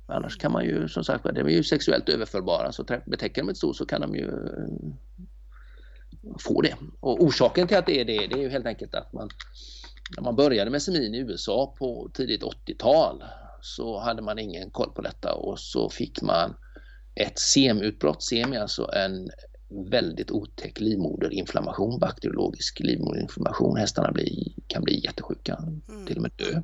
[0.07, 3.57] Annars kan man ju som sagt, de är ju sexuellt överförbara så betäcker de ett
[3.57, 4.93] stort så kan de ju eh,
[6.39, 6.77] få det.
[7.01, 9.29] Och orsaken till att det är det, det är ju helt enkelt att man
[10.17, 13.25] när man började med semin i USA på tidigt 80-tal
[13.61, 16.55] så hade man ingen koll på detta och så fick man
[17.15, 18.23] ett semutbrott.
[18.23, 19.31] Semi alltså en
[19.91, 23.77] väldigt otäck livmoderinflammation, bakteriologisk livmoderinflammation.
[23.77, 26.07] Hästarna blir, kan bli jättesjuka, mm.
[26.07, 26.63] till och med dö.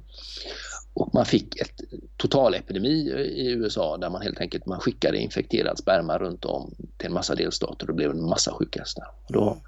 [0.94, 1.80] Och man fick ett
[2.16, 7.12] totalepidemi i USA där man helt enkelt man skickade infekterad sperma runt om till en
[7.12, 9.04] massa delstater och det blev en massa sjuka hästar.
[9.28, 9.62] Då mm.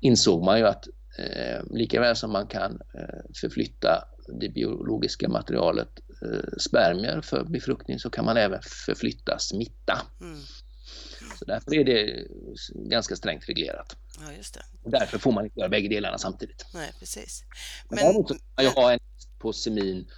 [0.00, 4.04] insåg man ju att eh, lika väl som man kan eh, förflytta
[4.40, 10.00] det biologiska materialet eh, spermier för befruktning så kan man även förflytta smitta.
[10.20, 10.38] Mm.
[11.38, 12.26] Så därför är det
[12.74, 13.96] ganska strängt reglerat.
[14.20, 14.62] Ja, just det.
[14.82, 16.66] Och därför får man inte göra bägge delarna samtidigt.
[16.74, 17.44] Nej, precis.
[17.88, 18.98] Men, däremot kan jag ha en
[19.38, 20.10] på semin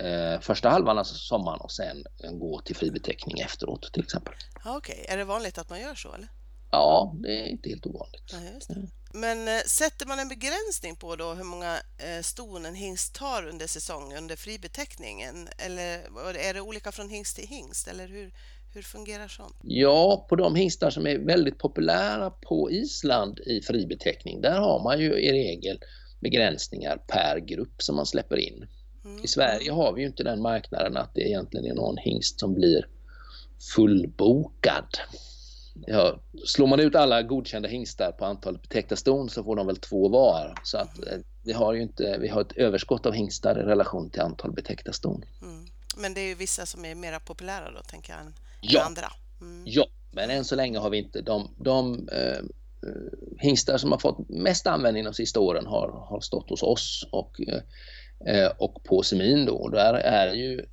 [0.00, 4.34] eh, första halvan av sommaren och sen gå till fribeteckning efteråt till exempel.
[4.64, 5.14] Okej, okay.
[5.14, 6.28] är det vanligt att man gör så eller?
[6.70, 8.34] Ja, det är inte helt ovanligt.
[8.68, 8.74] Ja.
[9.12, 13.46] Men eh, sätter man en begränsning på då hur många eh, ston en hingst tar
[13.46, 15.48] under säsong under fribeteckningen?
[15.58, 15.98] Eller
[16.36, 17.88] är det olika från hingst till hingst?
[17.88, 18.32] Eller hur,
[18.74, 19.56] hur fungerar sånt?
[19.62, 25.00] Ja, på de hingstar som är väldigt populära på Island i fribeteckning, där har man
[25.00, 25.78] ju i regel
[26.20, 28.66] begränsningar per grupp som man släpper in.
[29.04, 29.24] Mm.
[29.24, 32.54] I Sverige har vi ju inte den marknaden att det egentligen är någon hingst som
[32.54, 32.88] blir
[33.76, 34.98] fullbokad.
[35.86, 39.76] Ja, slår man ut alla godkända hingstar på antalet betäckta ston så får de väl
[39.76, 40.54] två var.
[40.64, 44.10] Så att eh, vi har ju inte, vi har ett överskott av hingstar i relation
[44.10, 45.24] till antal betäckta ston.
[45.42, 45.66] Mm.
[45.96, 48.34] Men det är ju vissa som är mera populära då, tänker jag, än
[48.72, 48.82] ja.
[48.82, 49.12] andra.
[49.40, 49.62] Mm.
[49.66, 52.44] Ja, men än så länge har vi inte de, de uh,
[53.38, 57.40] hingstar som har fått mest användning de sista åren har, har stått hos oss och,
[57.40, 59.68] uh, och på semin då.
[59.68, 60.66] Där är ju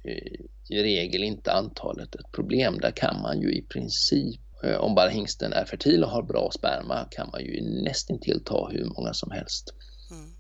[0.70, 2.80] i regel inte antalet ett problem.
[2.80, 4.42] Där kan man ju i princip
[4.80, 8.86] om bara hingsten är fertil och har bra sperma kan man ju nästintill ta hur
[8.86, 9.74] många som helst.
[10.12, 10.32] Mm.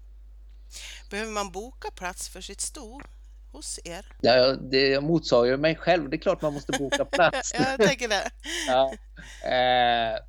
[1.09, 3.01] Behöver man boka plats för sitt sto?
[3.51, 4.05] Hos er?
[4.21, 6.09] Ja, det, jag motsäger mig själv.
[6.09, 7.53] Det är klart man måste boka plats.
[7.79, 8.29] jag tänker det.
[8.67, 8.93] ja.
[9.49, 10.19] Eh,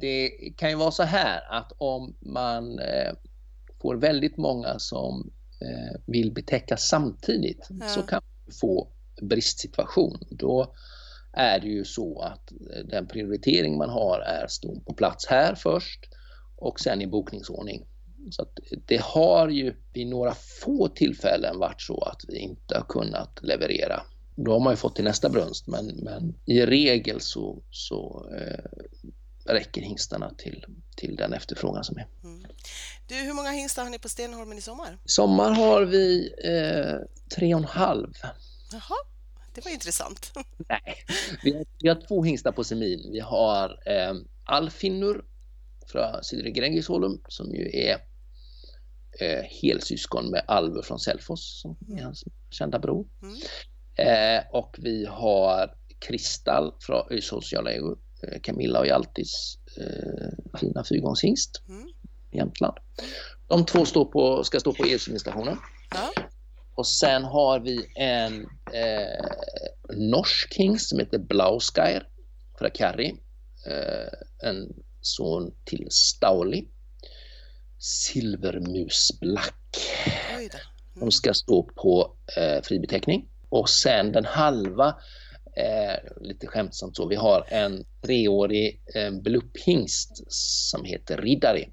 [0.00, 3.12] det kan ju vara så här att om man eh,
[3.82, 7.88] får väldigt många som eh, vill betäcka samtidigt ja.
[7.88, 8.88] så kan man få
[9.22, 10.18] bristsituation.
[10.30, 10.74] Då
[11.32, 12.52] är det ju så att
[12.84, 16.08] den prioritering man har är stå på plats här först
[16.56, 17.86] och sen i bokningsordning.
[18.30, 18.46] Så
[18.86, 24.02] det har ju vid några få tillfällen varit så att vi inte har kunnat leverera.
[24.36, 28.64] Då har man ju fått till nästa brunst men, men i regel så, så eh,
[29.52, 30.64] räcker hingstarna till,
[30.96, 32.06] till den efterfrågan som är.
[32.24, 32.44] Mm.
[33.08, 34.98] Du, hur många hingstar har ni på Stenholmen i sommar?
[35.04, 36.96] I sommar har vi eh,
[37.36, 38.12] tre och en halv.
[38.72, 38.96] Jaha,
[39.54, 40.32] det var intressant.
[40.68, 40.94] Nej,
[41.42, 43.08] vi har, vi har två hingstar på semin.
[43.12, 45.24] Vi har eh, Alfinnur
[45.92, 47.98] från Sidre Grängesholm som ju är
[49.20, 53.06] eh, helsyskon med Alver från Selfos som är hans kända bror.
[53.22, 53.36] Mm.
[53.98, 61.88] Eh, och vi har Kristal från Öjshåls eh, Camilla och Hjaltis eh, fina fyrgångshingst mm.
[62.32, 62.76] Jämtland.
[63.46, 65.56] De två står på, ska stå på elsimningsstationen.
[65.90, 66.22] Ja.
[66.74, 69.24] Och sen har vi en eh,
[69.96, 72.08] norsk hingst som heter Blauskair
[72.58, 73.14] från Karri.
[73.66, 76.68] Eh, en son till Stauli
[77.78, 79.54] silvermusblack.
[80.30, 80.48] Mm.
[80.94, 83.28] De ska stå på eh, fribeteckning.
[83.48, 84.88] Och sen den halva,
[85.56, 90.22] eh, lite skämtsamt så, vi har en treårig eh, blupphingst
[90.70, 91.72] som heter Riddari.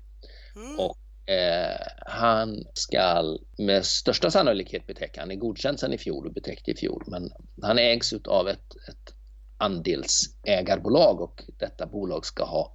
[0.56, 0.80] Mm.
[0.80, 6.34] Och eh, han ska med största sannolikhet betäcka, han är godkänd sedan i fjol och
[6.34, 9.14] betäckt i fjol, men han ägs av ett, ett
[9.58, 12.75] andelsägarbolag och detta bolag ska ha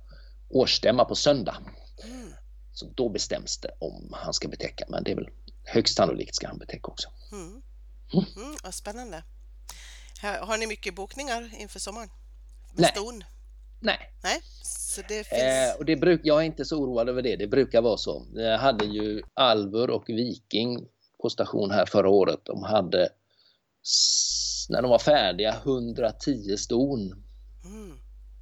[0.50, 1.56] årsstämma på söndag.
[2.04, 2.32] Mm.
[2.72, 5.28] Så då bestäms det om han ska betäcka, men det är väl
[5.64, 7.08] högst sannolikt ska han betäcka också.
[7.32, 7.62] Mm.
[8.12, 8.24] Mm.
[8.36, 9.22] Mm, vad spännande.
[10.40, 12.08] Har ni mycket bokningar inför sommaren?
[12.74, 12.90] Med Nej.
[12.90, 13.24] Ston?
[13.80, 13.98] Nej.
[14.22, 15.42] Nej, så det finns...
[15.42, 17.36] Eh, och det bruk, jag är inte så oroad över det.
[17.36, 18.26] Det brukar vara så.
[18.34, 20.86] Jag hade ju Alver och Viking
[21.22, 22.40] på station här förra året.
[22.42, 23.08] De hade,
[24.68, 27.24] när de var färdiga, 110 ston.
[27.64, 27.99] Mm.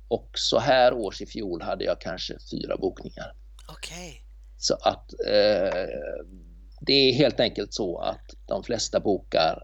[0.09, 3.35] Och så här års i fjol hade jag kanske fyra bokningar.
[3.69, 4.09] Okej.
[4.09, 4.21] Okay.
[4.59, 5.87] Så att eh,
[6.81, 9.63] det är helt enkelt så att de flesta bokar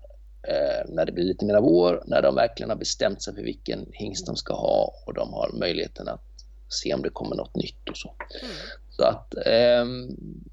[0.49, 3.87] eh, när det blir lite mer vår, när de verkligen har bestämt sig för vilken
[3.93, 6.25] hingst de ska ha och de har möjligheten att
[6.69, 8.15] se om det kommer något nytt och så.
[8.43, 8.57] Mm.
[8.91, 9.85] Så att eh,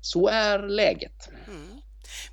[0.01, 1.29] så är läget.
[1.47, 1.81] Mm.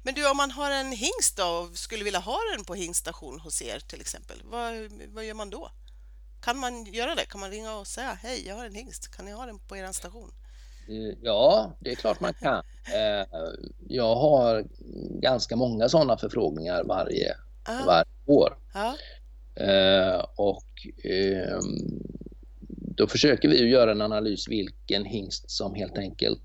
[0.03, 3.41] Men du, om man har en hingst då och skulle vilja ha den på hingststation
[3.41, 4.75] hos er till exempel, vad,
[5.09, 5.71] vad gör man då?
[6.41, 7.25] Kan man göra det?
[7.25, 9.77] Kan man ringa och säga hej, jag har en hingst, kan ni ha den på
[9.77, 10.31] er station?
[10.89, 12.63] Eh, ja, det är klart man kan.
[12.95, 13.27] Eh,
[13.89, 14.65] jag har
[15.21, 17.85] ganska många sådana förfrågningar varje, ah.
[17.87, 18.59] varje år.
[18.73, 18.95] Ah.
[20.37, 20.65] Och
[21.05, 22.01] ehm,
[22.71, 26.43] då försöker vi göra en analys vilken hingst som helt enkelt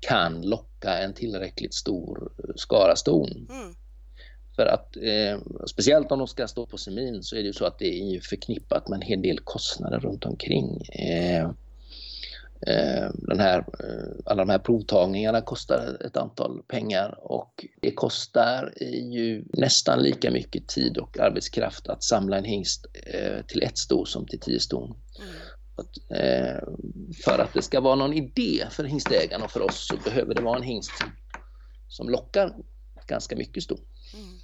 [0.00, 3.46] kan locka en tillräckligt stor skara ston.
[3.50, 3.74] Mm.
[4.56, 7.64] För att eh, speciellt om de ska stå på semin så är det ju så
[7.64, 10.82] att det är förknippat med en hel del kostnader runt omkring.
[10.82, 11.44] Eh,
[12.66, 18.74] eh, den här, eh, alla de här provtagningarna kostar ett antal pengar och det kostar
[19.10, 24.04] ju nästan lika mycket tid och arbetskraft att samla en hingst eh, till ett sto
[24.04, 24.94] som till tio ston.
[25.18, 25.32] Mm.
[27.24, 30.42] För att det ska vara någon idé för hingstägaren och för oss så behöver det
[30.42, 30.92] vara en hingst
[31.88, 32.54] som lockar
[33.06, 33.78] ganska mycket ston.
[34.14, 34.40] Mm.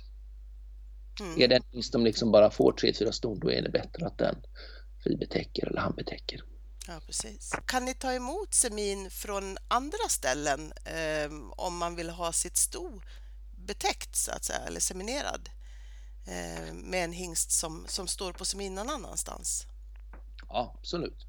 [1.20, 1.40] Mm.
[1.40, 4.36] Är det en som liksom bara får 3-4 ston då är det bättre att den
[5.02, 6.42] fribetäcker eller handbetäcker.
[6.86, 7.52] Ja, precis.
[7.66, 13.00] Kan ni ta emot semin från andra ställen eh, om man vill ha sitt sto
[13.56, 15.48] betäckt så att säga, eller seminerad
[16.26, 19.66] eh, med en hingst som, som står på semin någon annanstans?
[20.48, 21.26] Ja, absolut.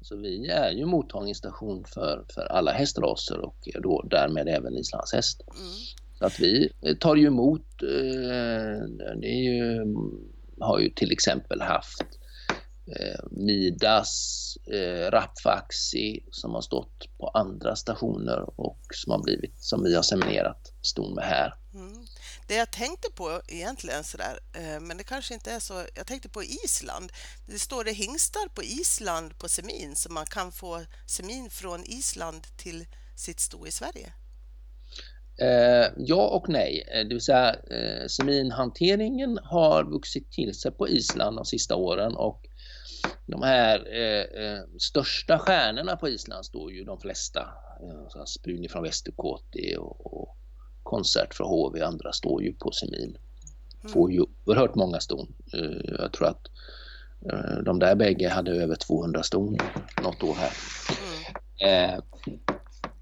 [0.00, 5.40] Så vi är ju mottagningsstation för, för alla hästraser och då därmed även islandshäst.
[5.58, 5.72] Mm.
[6.18, 8.88] Så att vi tar ju emot, eh,
[9.20, 9.84] det ju,
[10.60, 12.04] har ju till exempel haft
[12.96, 19.84] eh, Midas, eh, Rapfaxi som har stått på andra stationer och som har blivit, som
[19.84, 21.54] vi har seminerat ston med här.
[21.74, 22.06] Mm.
[22.46, 26.28] Det jag tänkte på egentligen sådär, eh, men det kanske inte är så, jag tänkte
[26.28, 27.12] på Island.
[27.46, 32.46] Det står det hingstar på Island på semin så man kan få semin från Island
[32.56, 34.12] till sitt sto i Sverige.
[35.40, 40.88] Eh, ja och nej, eh, det vill säga eh, seminhanteringen har vuxit till sig på
[40.88, 42.48] Island de sista åren och
[43.26, 47.40] de här eh, eh, största stjärnorna på Island står ju de flesta.
[47.82, 50.36] Eh, Spruni från Västerkåti och, och
[50.82, 53.18] Konsert från HV och andra står ju på semin.
[53.80, 53.92] Mm.
[53.92, 55.34] Får ju oerhört många ston.
[55.54, 56.46] Eh, jag tror att
[57.64, 59.56] de där bägge hade över 200 ston
[60.02, 60.52] något år här.
[62.26, 62.40] Mm.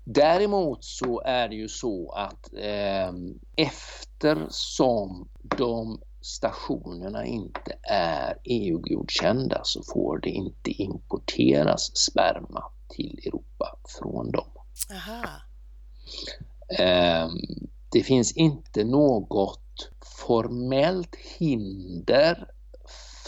[0.09, 3.13] Däremot så är det ju så att eh,
[3.57, 14.31] eftersom de stationerna inte är EU-godkända så får det inte importeras sperma till Europa från
[14.31, 14.49] dem.
[16.79, 17.29] Eh,
[17.93, 19.91] det finns inte något
[20.27, 22.51] formellt hinder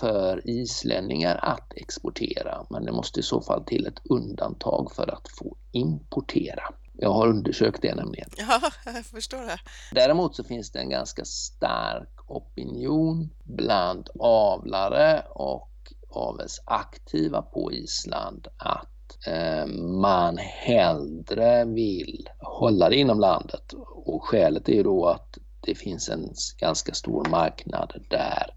[0.00, 5.28] för islänningar att exportera men det måste i så fall till ett undantag för att
[5.38, 6.62] få importera.
[7.00, 8.28] Jag har undersökt det nämligen.
[8.36, 9.58] Ja, jag förstår det.
[9.92, 15.68] Däremot så finns det en ganska stark opinion bland avlare och
[16.10, 19.66] avelsaktiva på Island att eh,
[20.00, 23.72] man hellre vill hålla det inom landet
[24.04, 28.54] och skälet är ju då att det finns en ganska stor marknad där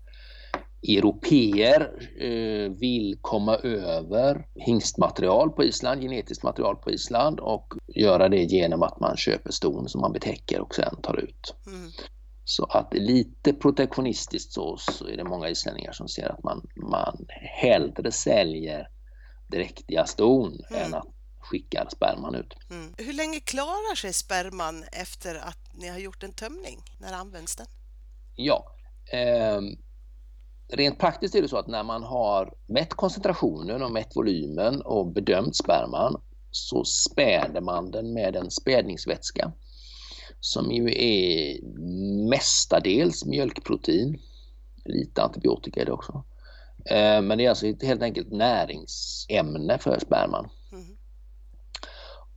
[0.87, 8.43] europeer eh, vill komma över hingstmaterial på Island, genetiskt material på Island och göra det
[8.43, 11.55] genom att man köper ston som man betäcker och sen tar ut.
[11.67, 11.91] Mm.
[12.43, 17.25] Så att lite protektionistiskt så, så är det många islänningar som ser att man, man
[17.61, 18.87] hellre säljer
[19.47, 20.81] dräktiga ston mm.
[20.83, 21.07] än att
[21.39, 22.53] skicka sperman ut.
[22.69, 22.93] Mm.
[22.97, 26.83] Hur länge klarar sig sperman efter att ni har gjort en tömning?
[26.99, 27.67] När används den?
[28.35, 28.65] Ja,
[29.13, 29.61] eh,
[30.71, 35.07] rent praktiskt är det så att när man har mätt koncentrationen och mätt volymen och
[35.07, 39.51] bedömt sperman så späder man den med en spädningsvätska
[40.39, 41.61] som ju är
[42.29, 44.21] mestadels mjölkprotein.
[44.85, 46.23] Lite antibiotika är det också.
[46.85, 50.49] Eh, men det är alltså helt enkelt näringsämne för sperman.
[50.71, 50.97] Mm.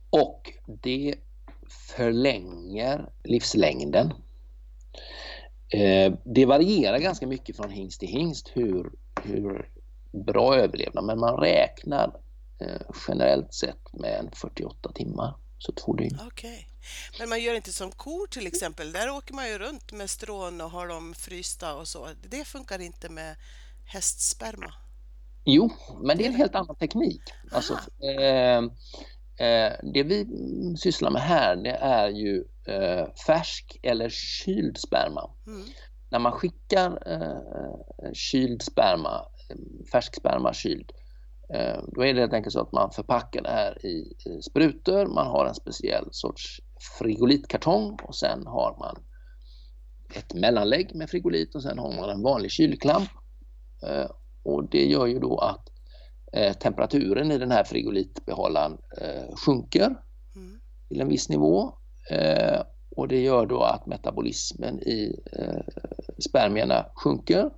[0.09, 1.15] Och det
[1.97, 4.13] förlänger livslängden
[5.69, 8.91] Eh, det varierar ganska mycket från hingst till hingst hur,
[9.23, 9.69] hur
[10.11, 12.19] bra överlevnad men man räknar
[12.59, 16.19] eh, generellt sett med en 48 timmar, så två dygn.
[16.27, 16.65] Okay.
[17.19, 20.61] Men man gör inte som kor till exempel, där åker man ju runt med strån
[20.61, 22.07] och har dem frysta och så.
[22.29, 23.35] Det funkar inte med
[23.85, 24.73] hästsperma?
[25.45, 27.21] Jo, men det är en helt annan teknik.
[27.51, 28.61] Alltså, eh,
[29.93, 30.27] det vi
[30.77, 35.29] sysslar med här det är ju eh, färsk eller kyld sperma.
[35.47, 35.61] Mm.
[36.09, 39.25] När man skickar eh, kyld sperma,
[39.91, 40.91] färsk sperma kyld,
[41.53, 45.05] eh, då är det helt enkelt så att man förpackar det här i, sprutor.
[45.05, 46.61] Man har en speciell sorts
[46.99, 49.03] frigolitkartong och sen har man
[50.13, 53.09] ett mellanlägg med frigolit och sen har man en vanlig kylklamp.
[53.83, 54.11] Eh,
[54.43, 55.69] och det gör ju då att
[56.35, 59.95] eh, temperaturen i den här frigolitbehållaren eh, sjunker
[60.87, 61.73] till en viss nivå
[62.09, 62.61] eh,
[62.95, 65.61] och det gör då att metabolismen i eh,
[66.29, 67.49] spermierna sjunker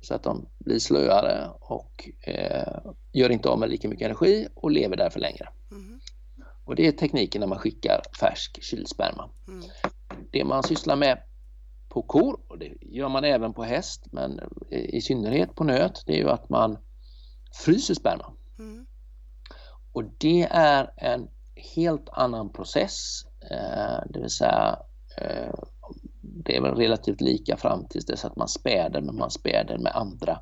[0.00, 4.70] så att de blir slöare och eh, gör inte av med lika mycket energi och
[4.70, 5.48] lever därför längre.
[5.70, 6.00] Mm.
[6.64, 9.30] Och det är tekniken när man skickar färsk kylsperma.
[9.48, 9.64] Mm.
[10.30, 11.22] Det man sysslar med
[11.88, 14.40] på kor, och det gör man även på häst, men
[14.70, 16.78] i synnerhet på nöt, det är ju att man
[17.52, 18.32] fryser sperma.
[18.58, 18.86] Mm.
[19.92, 21.28] Och det är en
[21.74, 24.78] helt annan process, eh, det vill säga
[25.16, 25.54] eh,
[26.22, 29.96] det är väl relativt lika fram tills dess att man späder, men man späder med
[29.96, 30.40] andra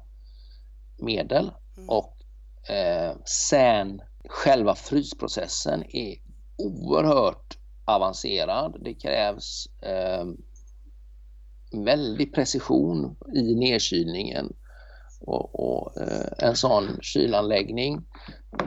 [0.98, 1.50] medel.
[1.76, 1.88] Mm.
[1.88, 2.16] Och
[2.70, 6.14] eh, sen själva frysprocessen är
[6.56, 8.76] oerhört avancerad.
[8.80, 10.24] Det krävs eh,
[11.84, 14.52] väldig precision i nedkylningen
[15.20, 18.04] och, och eh, en sån kylanläggning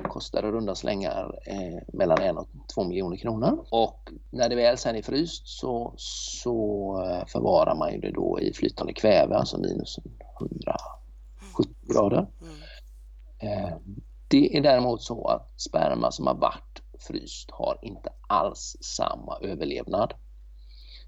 [0.04, 3.66] kostar i runda slängar eh, mellan en och två miljoner kronor.
[3.70, 6.54] Och när det väl sen är fryst så, så
[7.06, 10.00] eh, förvarar man ju det då i flytande kväve, alltså minus
[10.40, 12.28] 170 grader.
[13.40, 13.78] Eh,
[14.28, 20.14] det är däremot så att sperma som har varit fryst har inte alls samma överlevnad.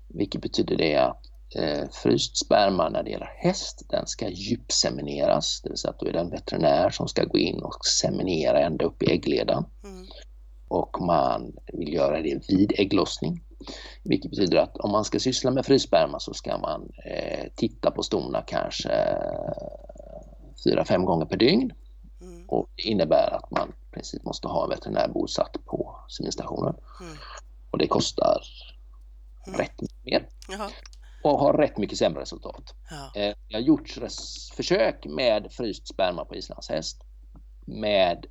[0.07, 5.69] Vilket betyder det att eh, fryst sperma när det gäller häst, den ska djupsemineras, det
[5.69, 8.85] vill säga att då är det en veterinär som ska gå in och seminera ända
[8.85, 9.65] upp i äggledan.
[9.83, 10.05] Mm.
[10.67, 13.43] Och man vill göra det vid ägglossning.
[14.03, 18.03] Vilket betyder att om man ska syssla med fryssperma så ska man eh, titta på
[18.03, 19.17] stona kanske
[20.63, 21.73] fyra, fem gånger per dygn.
[22.21, 22.49] Mm.
[22.49, 26.75] Och det innebär att man i princip måste ha en veterinär bosatt på seminstationen.
[27.01, 27.17] Mm.
[27.71, 28.41] Och det kostar
[29.47, 29.59] mm.
[29.59, 30.27] rätt mycket mer.
[30.49, 30.69] Jaha
[31.23, 32.75] och har rätt mycket sämre resultat.
[32.89, 33.21] Ja.
[33.21, 33.99] Eh, det har gjorts
[34.55, 37.03] försök med fryst sperma på islandshäst
[37.65, 38.25] med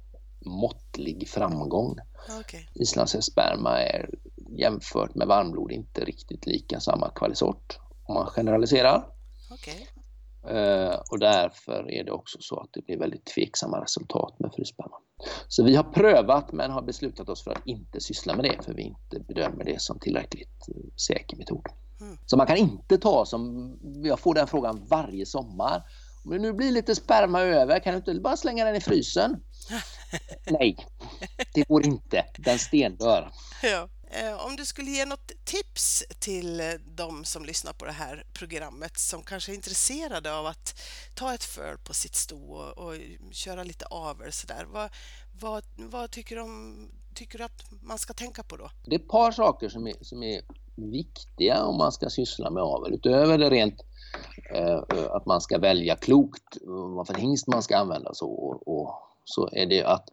[0.44, 1.96] måttlig framgång.
[2.40, 2.60] Okay.
[2.74, 4.10] Islandshästsperma är
[4.58, 9.06] jämfört med varmblod inte riktigt lika samma kvalisort om man generaliserar.
[9.50, 9.86] Okay.
[10.56, 14.96] Eh, och därför är det också så att det blir väldigt tveksamma resultat med frysperma.
[15.48, 18.74] Så vi har prövat men har beslutat oss för att inte syssla med det för
[18.74, 21.66] vi inte bedömer det som tillräckligt eh, säker metod.
[22.02, 22.18] Mm.
[22.26, 23.72] Så man kan inte ta som,
[24.04, 25.82] jag får den frågan varje sommar.
[26.24, 29.36] Om det nu blir lite sperma över, kan du inte bara slänga den i frysen?
[30.50, 30.76] Nej,
[31.54, 32.24] det går inte.
[32.38, 33.32] Den stendör.
[33.62, 33.88] Ja.
[34.10, 36.62] Eh, om du skulle ge något tips till
[36.96, 40.80] de som lyssnar på det här programmet som kanske är intresserade av att
[41.14, 42.94] ta ett föl på sitt sto och, och
[43.30, 44.66] köra lite avel sådär.
[44.72, 44.90] Vad,
[45.40, 46.46] vad, vad tycker, du
[47.14, 48.70] tycker du att man ska tänka på då?
[48.84, 50.42] Det är ett par saker som är, som är
[50.76, 52.94] viktiga om man ska syssla med avel.
[52.94, 53.84] Utöver det rent
[54.54, 56.56] eh, att man ska välja klokt
[56.96, 58.30] vad för hingst man ska använda så,
[58.66, 58.94] och,
[59.24, 60.08] så är det att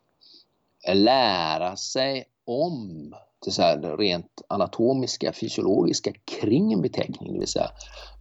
[0.93, 3.13] lära sig om
[3.45, 7.71] det så här rent anatomiska, fysiologiska kring en beteckning, det vill säga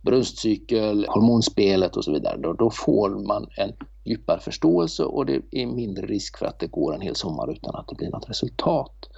[0.02, 2.36] bröstcykel, hormonspelet och så vidare.
[2.36, 3.72] Då, då, får man en
[4.04, 7.74] djupare förståelse och det är mindre risk för att det går en hel sommar utan
[7.74, 9.08] att det blir något resultat.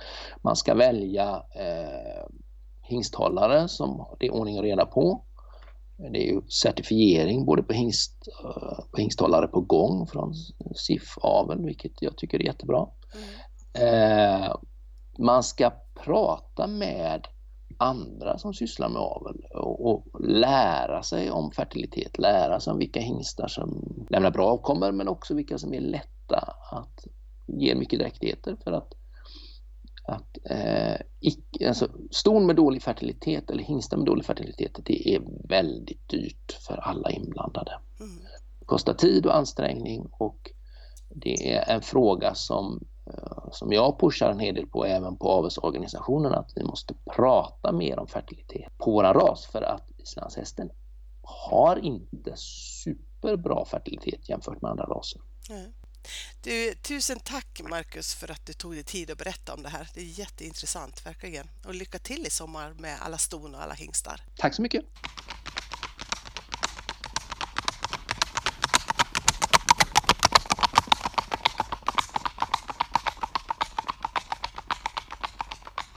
[0.42, 2.26] Man ska välja eh,
[2.90, 5.24] hingsthållare som det är ordning och reda på.
[5.96, 10.34] Det är ju certifiering både på, hingst, eh, på hingsthållare på gång från
[10.74, 12.86] SIF Avel, vilket jag tycker är jättebra.
[13.14, 14.42] Mm.
[14.42, 14.56] Eh,
[15.18, 15.72] man ska
[16.04, 17.26] prata med
[17.78, 23.00] andra som sysslar med avel och, och, lära sig om fertilitet, lära sig om vilka
[23.00, 27.06] hingstar som lämnar bra avkommor men också vilka som är lätta att
[27.46, 28.92] ge mycket dräktigheter för att
[30.02, 35.22] att eh, icke, alltså, ston med dålig fertilitet eller hingstar med dålig fertilitet det är
[35.48, 37.72] väldigt dyrt för alla inblandade.
[38.00, 38.18] Mm.
[38.58, 40.50] Det kostar tid och ansträngning och
[41.08, 45.28] det är en fråga som, eh, som jag pushar en hel del på även på
[45.28, 50.70] avelsorganisationen att vi måste prata mer om fertilitet på våran ras för att islandshästen
[51.22, 55.20] har inte superbra fertilitet jämfört med andra raser.
[55.50, 55.72] Mm.
[56.42, 59.88] Du, tusen tack Marcus för att du tog dig tid att berätta om det här.
[59.94, 61.50] Det är jätteintressant verkligen.
[61.64, 64.20] Och lycka till i sommar med alla ston och alla hingstar.
[64.36, 64.84] Tack så mycket.